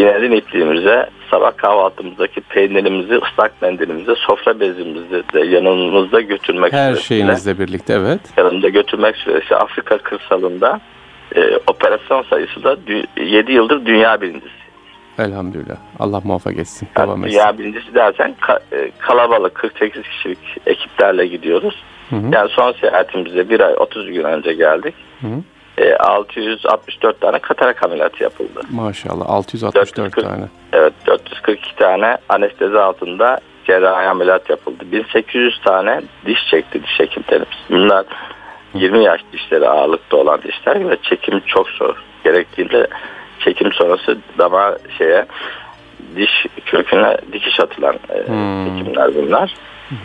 iğneden 0.00 0.30
ipliğimize 0.30 1.10
sabah 1.30 1.56
kahvaltımızdaki 1.56 2.40
peynirimizi, 2.40 3.14
ıslak 3.14 3.62
mendilimizi, 3.62 4.14
sofra 4.16 4.60
bezimizi 4.60 5.22
de 5.34 5.40
yanımızda 5.40 6.20
götürmek 6.20 6.72
Her 6.72 6.94
şeyinizle 6.94 7.58
birlikte 7.58 7.92
evet. 7.92 8.20
Yanımda 8.36 8.68
götürmek 8.68 9.16
suretiyle 9.16 9.56
Afrika 9.56 9.98
kırsalında 9.98 10.80
e, 11.36 11.40
operasyon 11.66 12.22
sayısı 12.22 12.64
da 12.64 12.76
7 13.16 13.52
yıldır 13.52 13.86
dünya 13.86 14.20
birincisi. 14.20 14.66
Elhamdülillah. 15.18 15.76
Allah 15.98 16.20
muvaffak 16.24 16.58
etsin. 16.58 16.88
Devam 16.98 17.08
yani 17.08 17.26
etsin. 17.26 17.38
Dünya 17.38 17.58
birincisi 17.58 17.94
dersen 17.94 18.34
ka, 18.40 18.60
e, 18.72 18.90
kalabalık 18.98 19.54
48 19.54 20.02
kişilik 20.02 20.38
ekiplerle 20.66 21.26
gidiyoruz. 21.26 21.82
Hı 22.10 22.16
hı. 22.16 22.26
Yani 22.32 22.48
son 22.50 22.72
seyahatimizde 22.72 23.48
bir 23.48 23.60
ay 23.60 23.74
30 23.74 24.12
gün 24.12 24.24
önce 24.24 24.52
geldik. 24.52 24.94
Hı 25.20 25.26
hı. 25.26 25.42
E, 25.78 25.96
664 25.96 27.20
tane 27.20 27.38
katarak 27.38 27.82
ameliyatı 27.82 28.22
yapıldı. 28.22 28.60
Maşallah 28.70 29.30
664 29.30 29.96
440, 29.96 30.28
tane. 30.28 30.44
Evet 30.72 30.92
442 31.06 31.76
tane 31.76 32.18
anestezi 32.28 32.78
altında 32.78 33.38
cerrahi 33.64 34.08
ameliyat 34.08 34.50
yapıldı. 34.50 34.84
1800 34.92 35.60
tane 35.64 36.02
diş 36.26 36.38
çekti 36.50 36.82
diş 36.82 37.00
hekimlerimiz. 37.00 37.58
Bunlar 37.70 38.06
20 38.74 39.04
yaş 39.04 39.20
dişleri 39.32 39.68
ağırlıkta 39.68 40.16
olan 40.16 40.42
dişler 40.42 40.90
ve 40.90 40.96
çekim 41.02 41.40
çok 41.40 41.68
zor. 41.68 41.96
Gerektiğinde 42.24 42.86
çekim 43.40 43.72
sonrası 43.72 44.18
dama 44.38 44.76
şeye 44.98 45.26
diş 46.16 46.46
köküne 46.66 47.16
dikiş 47.32 47.60
atılan 47.60 47.94
e, 47.94 48.28
hmm. 48.28 48.78
çekimler 48.78 49.14
bunlar. 49.14 49.54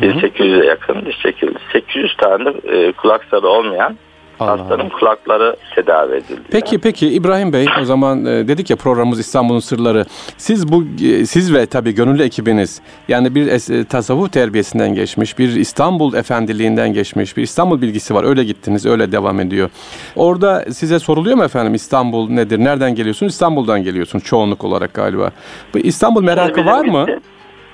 1800'e 0.02 0.66
yakın 0.66 1.06
diş 1.06 1.20
çekildi. 1.20 1.60
800 1.72 2.18
tane 2.18 2.54
e, 2.64 2.92
kulak 2.92 3.34
olmayan 3.34 3.98
Allah 4.41 4.89
kulakları 4.89 5.56
tedavi 5.75 6.15
edildi. 6.15 6.41
Peki 6.51 6.80
peki 6.80 7.08
İbrahim 7.08 7.54
Bey 7.54 7.65
o 7.82 7.86
zaman 7.86 8.25
e, 8.25 8.47
dedik 8.47 8.69
ya 8.69 8.75
programımız 8.75 9.19
İstanbul'un 9.19 9.60
sırları. 9.60 10.06
Siz 10.38 10.71
bu 10.71 10.84
e, 11.06 11.25
siz 11.25 11.54
ve 11.54 11.65
tabii 11.65 11.95
gönüllü 11.95 12.23
ekibiniz 12.23 12.82
yani 13.08 13.36
bir 13.36 13.47
e, 13.47 13.86
tasavvuf 13.86 14.34
terbiyesinden 14.34 14.95
geçmiş, 14.95 15.39
bir 15.39 15.56
İstanbul 15.56 16.13
efendiliğinden 16.13 16.93
geçmiş, 16.93 17.38
bir 17.38 17.43
İstanbul 17.43 17.82
bilgisi 17.82 18.15
var. 18.15 18.23
Öyle 18.23 18.43
gittiniz, 18.43 18.86
öyle 18.86 19.12
devam 19.12 19.39
ediyor. 19.39 19.69
Orada 20.15 20.65
size 20.71 20.99
soruluyor 20.99 21.38
mu 21.38 21.43
efendim 21.43 21.73
İstanbul 21.73 22.30
nedir? 22.30 22.60
Nereden 22.60 22.95
geliyorsunuz? 22.95 23.34
İstanbul'dan 23.34 23.84
geliyorsunuz 23.84 24.23
çoğunluk 24.23 24.63
olarak 24.63 24.93
galiba. 24.93 25.32
Bu 25.73 25.77
İstanbul 25.77 26.23
merakı 26.23 26.56
bizim 26.56 26.67
var 26.67 26.86
mı? 26.86 27.06
Gitti, 27.06 27.19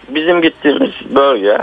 bizim 0.09 0.41
gittiğimiz 0.41 0.91
bölge 1.15 1.57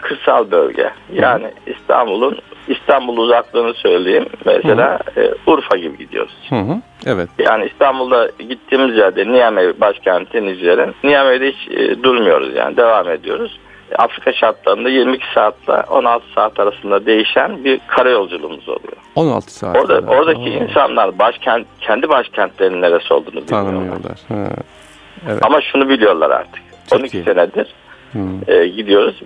kırsal 0.00 0.50
bölge. 0.50 0.90
Yani. 1.12 1.46
İstanbul'un 1.66 2.38
İstanbul 2.68 3.16
uzaklığını 3.16 3.74
söyleyeyim. 3.74 4.26
Mesela 4.44 4.98
hı 5.14 5.20
hı. 5.20 5.24
E, 5.24 5.34
Urfa 5.46 5.76
gibi 5.76 5.98
gidiyoruz. 5.98 6.34
Hı 6.48 6.56
hı. 6.56 6.76
Evet. 7.06 7.28
Yani 7.38 7.66
İstanbul'da 7.66 8.30
gittiğimiz 8.38 8.96
yerde 8.96 9.32
Niamey 9.32 9.80
başkenti 9.80 10.46
Nijer'in. 10.46 10.94
Niamey'de 11.04 11.52
hiç 11.52 11.68
e, 11.70 12.02
durmuyoruz 12.02 12.54
yani 12.56 12.76
devam 12.76 13.08
ediyoruz. 13.08 13.58
Afrika 13.98 14.32
şartlarında 14.32 14.88
22 14.88 15.24
saatle 15.34 15.72
16 15.72 16.24
saat 16.34 16.60
arasında 16.60 17.06
değişen 17.06 17.64
bir 17.64 17.80
karayolculuğumuz 17.86 18.68
oluyor. 18.68 18.96
16 19.14 19.54
saat. 19.54 19.76
Orada, 19.76 20.12
oradaki 20.12 20.40
Oo. 20.40 20.64
insanlar 20.64 21.18
başkent 21.18 21.66
kendi 21.80 22.08
başkentlerinin 22.08 22.82
neresi 22.82 23.14
olduğunu 23.14 23.46
Tanımıyorlar. 23.46 24.18
Evet. 25.28 25.42
Ama 25.46 25.60
şunu 25.60 25.88
biliyorlar 25.88 26.30
artık. 26.30 26.62
Çok 26.90 27.00
12 27.00 27.18
iyi. 27.18 27.24
senedir 27.24 27.74
e, 28.48 28.66
gidiyoruz. 28.66 29.22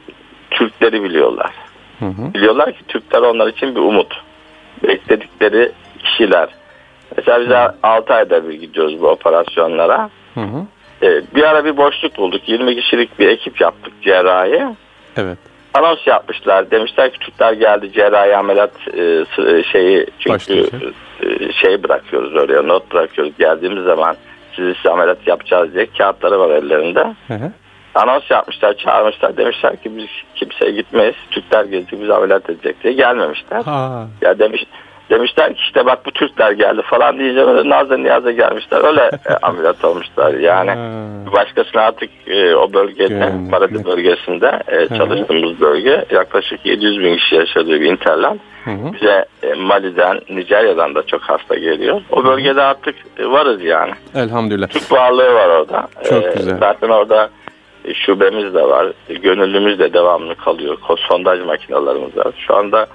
Türkleri 0.50 1.02
biliyorlar. 1.02 1.50
Hı 1.98 2.06
hı. 2.06 2.34
Biliyorlar 2.34 2.72
ki 2.72 2.84
Türkler 2.88 3.22
onlar 3.22 3.46
için 3.46 3.74
bir 3.74 3.80
umut. 3.80 4.22
Bekledikleri 4.82 5.72
kişiler. 5.98 6.48
Mesela 7.16 7.40
biz 7.40 7.48
hı. 7.48 7.74
6 7.82 8.14
ayda 8.14 8.48
bir 8.48 8.54
gidiyoruz 8.54 9.00
bu 9.00 9.08
operasyonlara. 9.08 10.10
Hı 10.34 10.40
hı. 10.40 10.66
Ee, 11.02 11.22
bir 11.34 11.42
ara 11.42 11.64
bir 11.64 11.76
boşluk 11.76 12.16
bulduk. 12.16 12.48
20 12.48 12.76
kişilik 12.76 13.18
bir 13.18 13.28
ekip 13.28 13.60
yaptık 13.60 13.92
cerrahi. 14.02 14.64
Evet. 15.16 15.38
Anons 15.74 16.06
yapmışlar. 16.06 16.70
Demişler 16.70 17.12
ki 17.12 17.18
Türkler 17.18 17.52
geldi 17.52 17.92
cerrahi 17.92 18.36
ameliyat 18.36 18.72
e, 18.94 19.02
e 19.02 19.62
şeyi 19.62 20.06
çünkü 20.18 20.68
e, 21.20 21.52
şey 21.52 21.82
bırakıyoruz 21.82 22.34
oraya 22.34 22.62
not 22.62 22.92
bırakıyoruz. 22.92 23.32
Geldiğimiz 23.38 23.84
zaman 23.84 24.16
sizi 24.56 24.90
ameliyat 24.90 25.26
yapacağız 25.26 25.74
diye 25.74 25.86
kağıtları 25.98 26.40
var 26.40 26.50
ellerinde. 26.50 27.14
Hı 27.28 27.34
hı 27.34 27.52
anons 27.94 28.30
yapmışlar, 28.30 28.76
çağırmışlar. 28.76 29.36
Demişler 29.36 29.76
ki 29.76 29.96
biz 29.96 30.08
kimseye 30.34 30.70
gitmeyiz. 30.70 31.14
Türkler 31.30 31.64
gelecek, 31.64 32.00
bizi 32.00 32.14
ameliyat 32.14 32.50
edecek 32.50 32.82
diye 32.82 32.92
gelmemişler. 32.92 33.62
Ha. 33.62 34.06
Ya 34.22 34.38
demiş 34.38 34.64
demişler 35.10 35.54
ki 35.54 35.60
işte 35.66 35.86
bak 35.86 36.06
bu 36.06 36.10
Türkler 36.10 36.52
geldi 36.52 36.82
falan 36.84 37.18
diyeceğim. 37.18 37.48
Öyle 37.48 37.68
Nazlı 37.68 38.02
Niyaz'a 38.02 38.30
gelmişler. 38.30 38.84
Öyle 38.84 39.10
e, 39.30 39.34
ameliyat 39.42 39.84
olmuşlar. 39.84 40.34
Yani 40.34 40.70
ha. 40.70 41.32
başkasına 41.32 41.82
artık 41.82 42.10
e, 42.26 42.56
o 42.56 42.72
bölgede, 42.72 43.32
Maradi 43.50 43.84
bölgesinde 43.84 44.62
e, 44.68 44.88
çalıştığımız 44.88 45.60
bölge 45.60 46.04
yaklaşık 46.10 46.66
700 46.66 47.00
bin 47.00 47.16
kişi 47.16 47.34
yaşadığı 47.34 47.80
bir 47.80 47.92
interland. 47.92 48.38
Bize 48.66 49.24
e, 49.42 49.54
Mali'den, 49.54 50.20
Nijerya'dan 50.30 50.94
da 50.94 51.06
çok 51.06 51.22
hasta 51.22 51.54
geliyor. 51.54 52.00
O 52.10 52.24
bölgede 52.24 52.62
artık 52.62 52.94
e, 53.18 53.26
varız 53.26 53.62
yani. 53.62 53.92
Elhamdülillah. 54.14 54.68
Türk 54.68 54.92
varlığı 54.92 55.34
var 55.34 55.48
orada. 55.48 55.88
Çok 56.08 56.24
e, 56.24 56.32
güzel. 56.36 56.58
Zaten 56.58 56.88
orada 56.88 57.30
şubemiz 57.94 58.54
de 58.54 58.62
var. 58.62 58.92
E, 59.08 59.14
gönüllümüz 59.14 59.78
de 59.78 59.92
devamlı 59.92 60.34
kalıyor. 60.34 60.78
Sondaj 61.08 61.40
makinalarımız 61.40 62.16
var. 62.16 62.32
Şu 62.46 62.56
anda 62.56 62.86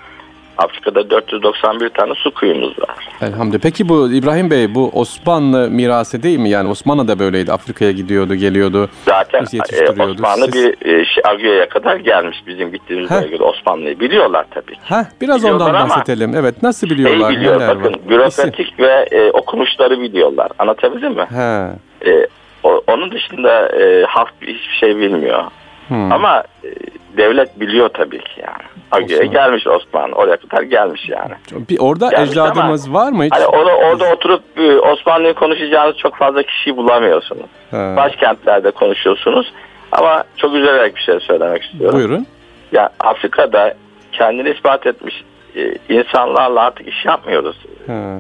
Afrika'da 0.60 1.10
491 1.10 1.90
tane 1.90 2.14
su 2.16 2.34
kuyumuz 2.34 2.80
var. 2.80 3.10
Elhamdülillah. 3.22 3.62
Peki 3.64 3.90
bu 3.90 4.12
İbrahim 4.12 4.52
Bey 4.52 4.76
bu 4.76 4.92
Osmanlı 4.94 5.70
mirası 5.70 6.24
değil 6.24 6.40
mi? 6.40 6.50
Yani 6.50 6.70
Osmanlı 6.70 7.08
da 7.08 7.20
böyleydi. 7.20 7.52
Afrika'ya 7.52 7.92
gidiyordu, 7.92 8.36
geliyordu. 8.36 8.90
Zaten 9.06 9.46
e, 9.54 10.04
Osmanlı 10.04 10.46
Siz... 10.46 10.54
bir 10.54 10.86
e, 10.86 11.06
şey, 11.06 11.24
Agio'ya 11.26 11.70
kadar 11.70 11.96
gelmiş 11.96 12.38
bizim 12.48 12.72
gittiğimiz 12.72 13.12
bölgede 13.12 13.44
Osmanlı'yı. 13.44 14.00
Biliyorlar 14.00 14.46
tabii 14.52 14.74
ki. 14.74 14.80
Heh, 14.84 15.04
biraz 15.22 15.42
biliyorlar 15.42 15.70
ondan 15.70 15.90
bahsedelim. 15.90 16.36
Evet 16.36 16.64
nasıl 16.64 16.90
biliyorlar? 16.90 17.30
Şey 17.30 17.38
biliyor, 17.38 17.60
bakın 17.60 17.94
var? 17.94 18.10
bürokratik 18.10 18.74
İsim. 18.74 18.86
ve 18.86 19.08
e, 19.12 19.32
okumuşları 19.32 20.02
biliyorlar. 20.02 20.52
Anlatabildim 20.60 21.14
mi? 21.14 21.26
He. 21.30 21.70
E, 22.12 22.28
o, 22.64 22.82
onun 22.88 23.12
dışında 23.12 23.70
e, 23.70 24.04
halk 24.06 24.34
hiçbir 24.42 24.78
şey 24.80 24.98
bilmiyor. 24.98 25.44
Hmm. 25.88 26.12
Ama 26.12 26.44
e, 26.64 26.70
devlet 27.18 27.60
biliyor 27.60 27.90
tabii 27.90 28.20
ki 28.20 28.42
yani. 28.42 28.64
Agi'ye 28.92 29.26
gelmiş 29.26 29.68
Osmanlı. 29.68 30.16
Oraya 30.16 30.38
kadar 30.38 30.62
gelmiş 30.62 31.10
yani. 31.10 31.34
Bir 31.70 31.80
orada 31.80 32.10
gelmiş 32.10 32.30
ecdadımız 32.30 32.88
ama, 32.88 33.00
var 33.00 33.12
mı 33.12 33.24
hiç? 33.24 33.32
Hani 33.34 33.46
orada, 33.46 33.76
orada 33.76 34.14
oturup 34.14 34.44
e, 34.58 34.80
Osmanlı'yı 34.80 35.34
konuşacağınız 35.34 35.98
çok 35.98 36.16
fazla 36.16 36.44
kişiyi 36.44 36.78
bulamıyorsunuz. 36.78 37.50
Ha. 37.72 37.94
Başkentlerde 37.98 38.72
konuşuyorsunuz. 38.72 39.54
Ama 39.92 40.24
çok 40.38 40.54
üzülerek 40.56 40.96
bir 40.96 41.02
şey 41.02 41.20
söylemek 41.20 41.64
istiyorum. 41.64 41.98
Buyurun. 42.00 42.26
Ya 42.72 42.90
Afrika'da 43.00 43.74
kendini 44.12 44.50
ispat 44.50 44.88
etmiş 44.88 45.24
e, 45.56 45.76
insanlarla 45.90 46.62
artık 46.62 46.88
iş 46.88 47.06
yapmıyoruz. 47.06 47.66
Ha. 47.88 48.18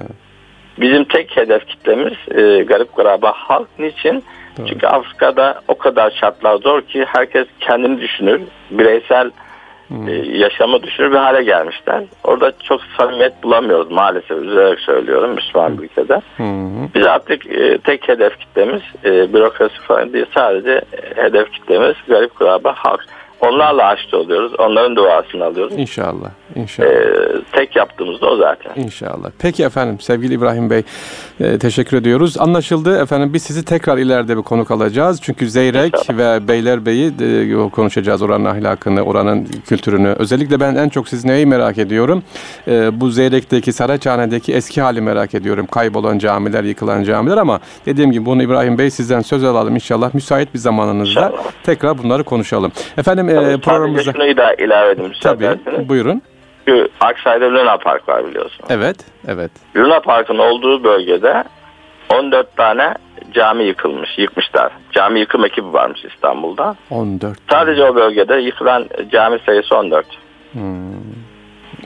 Bizim 0.82 1.04
tek 1.04 1.38
hedef 1.38 1.68
kitlemiz 1.68 2.14
e, 2.32 2.64
garip 2.64 2.96
garaba 2.96 3.32
halk. 3.36 3.68
Niçin? 3.80 4.24
Doğru. 4.58 4.68
Çünkü 4.68 4.88
Afrika'da 4.88 5.62
o 5.68 5.78
kadar 5.78 6.12
şartlar 6.12 6.56
zor 6.56 6.82
ki 6.82 7.06
herkes 7.08 7.48
kendini 7.60 8.02
düşünür. 8.02 8.42
Bireysel 8.72 9.32
hmm. 9.88 10.08
e, 10.08 10.12
yaşamı 10.38 10.84
düşünür 10.84 11.12
bir 11.12 11.18
hale 11.18 11.44
gelmişler. 11.44 12.04
Orada 12.24 12.52
çok 12.64 12.82
samimiyet 12.98 13.44
bulamıyoruz 13.44 13.92
maalesef. 13.92 14.32
Üzülerek 14.32 14.80
söylüyorum 14.80 15.36
Müslüman 15.36 15.78
bir 15.78 15.84
ülkede. 15.84 16.22
Hmm. 16.38 16.94
Biz 16.96 17.06
artık 17.06 17.46
e, 17.48 17.78
tek 17.78 18.08
hedef 18.08 18.40
kitlemiz 18.40 18.82
e, 19.06 19.34
bürokrasi 19.34 19.82
falan 19.82 20.14
değil. 20.14 20.26
Sadece 20.34 20.82
hedef 21.16 21.52
kitlemiz 21.52 21.96
garip 22.08 22.36
kuraba 22.36 22.74
halk. 22.74 23.06
Onlarla 23.42 23.86
aşçı 23.86 24.18
oluyoruz. 24.18 24.52
Onların 24.60 24.96
duasını 24.96 25.46
alıyoruz. 25.46 25.74
İnşallah. 25.78 26.30
İnşallah. 26.56 26.90
Ee, 26.90 27.42
tek 27.52 27.76
yaptığımız 27.76 28.22
da 28.22 28.26
o 28.28 28.36
zaten. 28.36 28.72
İnşallah. 28.84 29.30
Peki 29.40 29.64
efendim 29.64 30.00
sevgili 30.00 30.34
İbrahim 30.34 30.70
Bey 30.70 30.84
e, 31.40 31.58
teşekkür 31.60 31.98
ediyoruz. 31.98 32.38
Anlaşıldı 32.40 33.02
efendim 33.02 33.34
biz 33.34 33.44
sizi 33.44 33.66
tekrar 33.66 33.98
ileride 33.98 34.38
bir 34.38 34.42
konuk 34.42 34.72
alacağız. 34.72 35.22
Çünkü 35.22 35.50
Zeyrek 35.50 35.94
İnşallah. 35.96 36.18
ve 36.42 36.48
Beylerbeyi 36.48 37.12
e, 37.22 37.70
konuşacağız 37.70 38.22
oranın 38.22 38.46
ahlakını, 38.46 39.02
oranın 39.02 39.48
kültürünü. 39.66 40.16
Özellikle 40.20 40.60
ben 40.60 40.76
en 40.76 40.90
çok 40.90 41.08
siz 41.10 41.26
neyi 41.26 41.46
merak 41.46 41.78
ediyorum? 41.78 42.24
E, 42.68 43.02
bu 43.02 43.10
Zeyrek'teki 43.10 43.74
Saraçhane'deki 43.74 44.54
eski 44.54 44.82
hali 44.82 45.02
merak 45.02 45.34
ediyorum. 45.34 45.66
Kaybolan 45.66 46.18
camiler, 46.18 46.64
yıkılan 46.64 47.04
camiler 47.04 47.38
ama 47.38 47.60
dediğim 47.86 48.12
gibi 48.12 48.26
bunu 48.26 48.44
İbrahim 48.44 48.78
Bey 48.78 48.90
sizden 48.90 49.22
söz 49.22 49.44
alalım 49.44 49.76
inşallah. 49.76 50.14
Müsait 50.14 50.54
bir 50.54 50.60
zamanınızda 50.60 51.10
inşallah. 51.26 51.44
tekrar 51.64 51.98
bunları 51.98 52.24
konuşalım. 52.24 52.72
Efendim 52.98 53.29
e, 53.32 53.58
programımıza. 53.58 54.14
Şunu 54.14 54.38
da 54.38 54.54
ilave 54.54 54.92
edeyim 54.92 55.14
Tabii 55.22 55.58
buyurun. 55.90 56.22
Çünkü 56.66 56.88
Aksay'da 57.00 57.46
Luna 57.46 57.78
Park 57.78 58.10
var 58.10 58.28
biliyorsun. 58.28 58.66
Evet, 58.70 58.98
evet. 59.28 59.52
Luna 59.76 60.00
Park'ın 60.00 60.38
olduğu 60.38 60.84
bölgede 60.84 61.44
14 62.14 62.58
tane 62.58 62.94
cami 63.34 63.64
yıkılmış, 63.64 64.10
yıkmışlar. 64.18 64.72
Cami 64.92 65.20
yıkım 65.20 65.46
ekibi 65.46 65.74
varmış 65.74 66.06
İstanbul'da. 66.06 66.76
14. 66.90 67.38
Sadece 67.50 67.84
o 67.84 67.96
bölgede 67.96 68.36
yıkılan 68.36 68.90
cami 69.12 69.40
sayısı 69.46 69.76
14. 69.76 70.06
Hmm. 70.52 70.62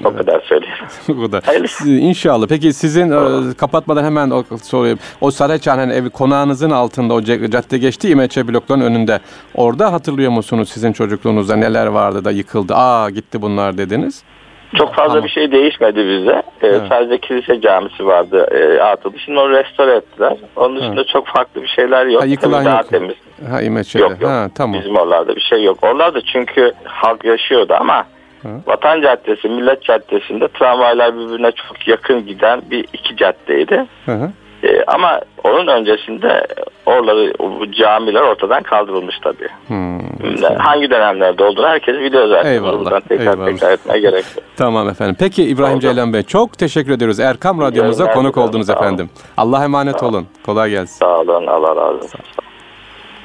O 0.05 0.07
evet. 0.07 0.17
kadar 0.17 0.41
söyleyeyim. 0.41 0.75
o 1.09 1.21
kadar. 1.21 1.43
İnşallah. 1.85 2.47
Peki 2.47 2.73
sizin 2.73 3.11
e, 3.11 3.53
kapatmadan 3.53 4.03
hemen 4.03 4.29
o, 4.29 4.43
sorayım. 4.63 4.99
O 5.21 5.31
Saraçhane'nin 5.31 5.93
evi 5.93 6.09
konağınızın 6.09 6.71
altında 6.71 7.13
o 7.13 7.21
cadde 7.21 7.77
geçti 7.77 8.09
İmeçe 8.09 8.47
blokların 8.47 8.81
önünde. 8.81 9.19
Orada 9.55 9.93
hatırlıyor 9.93 10.31
musunuz 10.31 10.69
sizin 10.69 10.93
çocukluğunuzda 10.93 11.55
neler 11.55 11.87
vardı 11.87 12.25
da 12.25 12.31
yıkıldı? 12.31 12.73
Aa 12.75 13.09
gitti 13.09 13.41
bunlar 13.41 13.77
dediniz. 13.77 14.23
Çok 14.77 14.93
fazla 14.93 15.13
Ama... 15.13 15.23
bir 15.23 15.29
şey 15.29 15.51
değişmedi 15.51 15.97
bize. 15.97 16.43
Ee, 16.61 16.67
evet. 16.67 16.81
Sadece 16.89 17.17
kilise 17.17 17.61
camisi 17.61 18.05
vardı 18.05 18.47
e, 18.51 18.81
atıldı. 18.81 19.19
Şimdi 19.25 19.39
onu 19.39 19.49
restore 19.49 19.95
ettiler. 19.95 20.37
Onun 20.55 20.75
dışında 20.75 21.01
evet. 21.01 21.07
çok 21.07 21.27
farklı 21.27 21.61
bir 21.61 21.67
şeyler 21.67 22.05
yok. 22.05 22.21
Ha, 22.21 22.25
yıkılan 22.25 22.65
daha 22.65 22.77
yok. 22.77 22.89
temiz. 22.89 23.15
Ha, 23.49 23.61
İmeçe'de. 23.61 24.03
Yok 24.03 24.21
yok. 24.21 24.31
Ha, 24.31 24.47
tamam. 24.55 24.79
Bizim 24.81 24.95
oralarda 24.95 25.35
bir 25.35 25.41
şey 25.41 25.63
yok. 25.63 25.77
Oralarda 25.81 26.21
çünkü 26.21 26.71
halk 26.83 27.25
yaşıyordu 27.25 27.73
ama 27.79 28.05
Hı. 28.43 28.49
Vatan 28.67 29.01
Caddesi, 29.01 29.49
Millet 29.49 29.83
Caddesi'nde 29.83 30.47
tramvaylar 30.47 31.15
birbirine 31.15 31.51
çok 31.51 31.87
yakın 31.87 32.25
giden 32.25 32.61
bir 32.71 32.85
iki 32.93 33.17
caddeydi. 33.17 33.85
Hı 34.05 34.11
hı. 34.11 34.31
Ee, 34.63 34.83
ama 34.87 35.21
onun 35.43 35.67
öncesinde 35.67 36.47
oraları, 36.85 37.33
o 37.39 37.71
camiler 37.71 38.21
ortadan 38.21 38.63
kaldırılmış 38.63 39.15
tabii. 39.23 39.47
Hmm, 39.67 39.99
Hangi 40.57 40.89
dönemlerde 40.89 41.43
olduğunu 41.43 41.67
herkes 41.67 41.95
biliyor 41.95 42.27
zaten. 42.27 42.51
Eyvallah. 42.51 42.79
Buradan 42.79 43.01
tekrar 43.01 43.33
eyvallah. 43.33 43.45
tekrar 43.45 43.71
etmeye 43.71 43.99
gerek 43.99 44.25
yok. 44.35 44.45
tamam 44.57 44.89
efendim. 44.89 45.15
Peki 45.19 45.43
İbrahim 45.43 45.73
Oldu. 45.75 45.81
Ceylan 45.81 46.13
Bey 46.13 46.23
çok 46.23 46.57
teşekkür 46.57 46.91
ediyoruz. 46.91 47.19
Erkam 47.19 47.61
Radyomuza 47.61 48.11
konuk 48.11 48.37
oldunuz 48.37 48.69
efendim. 48.69 49.09
Allah 49.37 49.63
emanet 49.63 50.03
olun. 50.03 50.27
Kolay 50.45 50.69
gelsin. 50.69 50.99
Sağ 50.99 51.19
olun. 51.19 51.47
Allah 51.47 51.75
razı 51.75 51.97
olsun. 51.97 52.19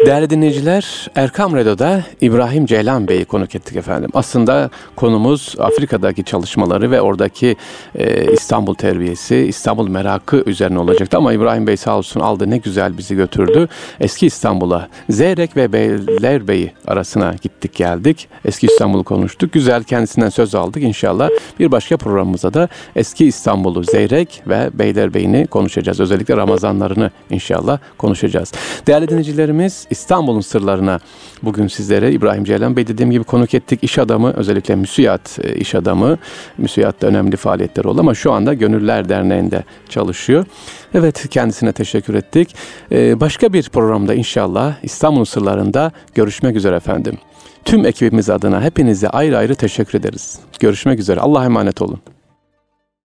Değerli 0.07 0.31
dinleyiciler, 0.31 1.11
Erkam 1.15 1.57
Radyo'da 1.57 2.03
İbrahim 2.21 2.67
Ceylan 2.67 3.09
Bey'i 3.09 3.25
konuk 3.25 3.55
ettik 3.55 3.77
efendim. 3.77 4.11
Aslında 4.15 4.71
konumuz 4.97 5.55
Afrika'daki 5.59 6.25
çalışmaları 6.25 6.91
ve 6.91 7.01
oradaki 7.01 7.57
e, 7.95 8.33
İstanbul 8.33 8.75
terbiyesi, 8.75 9.37
İstanbul 9.37 9.89
merakı 9.89 10.43
üzerine 10.47 10.79
olacaktı. 10.79 11.17
Ama 11.17 11.33
İbrahim 11.33 11.67
Bey 11.67 11.77
sağ 11.77 11.99
olsun 11.99 12.21
aldı 12.21 12.51
ne 12.51 12.59
güzel 12.59 12.99
bizi 12.99 13.15
götürdü. 13.15 13.69
Eski 14.01 14.27
İstanbul'a, 14.27 14.89
Zeyrek 15.11 15.57
ve 15.57 15.73
Beylerbeyi 15.73 16.73
arasına 16.87 17.35
gittik 17.43 17.75
geldik. 17.75 18.29
Eski 18.45 18.67
İstanbul'u 18.67 19.05
konuştuk. 19.05 19.53
Güzel 19.53 19.83
kendisinden 19.83 20.29
söz 20.29 20.55
aldık. 20.55 20.83
İnşallah 20.83 21.29
bir 21.61 21.73
başka 21.73 21.97
programımızda 21.97 22.55
da 22.55 22.69
eski 22.97 23.27
İstanbul'u, 23.27 23.85
Zeyrek 23.85 24.43
ve 24.47 24.71
Beylerbeyi'ni 24.75 25.47
konuşacağız. 25.47 26.01
Özellikle 26.01 26.37
Ramazanlarını 26.37 27.11
inşallah 27.31 27.79
konuşacağız. 27.99 28.53
Değerli 28.87 29.09
dinleyicilerimiz 29.09 29.88
İstanbul'un 29.91 30.41
sırlarına 30.41 30.99
bugün 31.43 31.67
sizlere 31.67 32.13
İbrahim 32.13 32.45
Ceylan 32.45 32.77
Bey 32.77 32.87
dediğim 32.87 33.11
gibi 33.11 33.25
konuk 33.25 33.55
ettik. 33.55 33.85
İş 33.85 33.99
adamı 33.99 34.33
özellikle 34.33 34.77
müsiyat 34.77 35.39
e, 35.43 35.55
iş 35.55 35.75
adamı. 35.75 36.19
Müsiyatta 36.59 37.07
önemli 37.07 37.37
faaliyetler 37.37 37.85
oldu 37.85 38.01
ama 38.01 38.15
şu 38.15 38.33
anda 38.33 38.55
Gönüller 38.55 39.09
Derneği'nde 39.09 39.65
çalışıyor. 39.89 40.47
Evet 40.95 41.29
kendisine 41.29 41.73
teşekkür 41.73 42.15
ettik. 42.15 42.55
E, 42.93 43.21
başka 43.21 43.53
bir 43.53 43.69
programda 43.69 44.15
inşallah 44.15 44.75
İstanbul'un 44.83 45.25
sırlarında 45.25 45.93
görüşmek 46.15 46.57
üzere 46.57 46.77
efendim. 46.77 47.19
Tüm 47.65 47.87
ekibimiz 47.87 48.31
adına 48.31 48.63
hepinize 48.63 49.09
ayrı 49.09 49.39
ayrı 49.39 49.55
teşekkür 49.55 49.99
ederiz. 49.99 50.39
Görüşmek 50.61 50.99
üzere. 50.99 51.21
Allah'a 51.21 51.45
emanet 51.45 51.83
olun. 51.83 52.01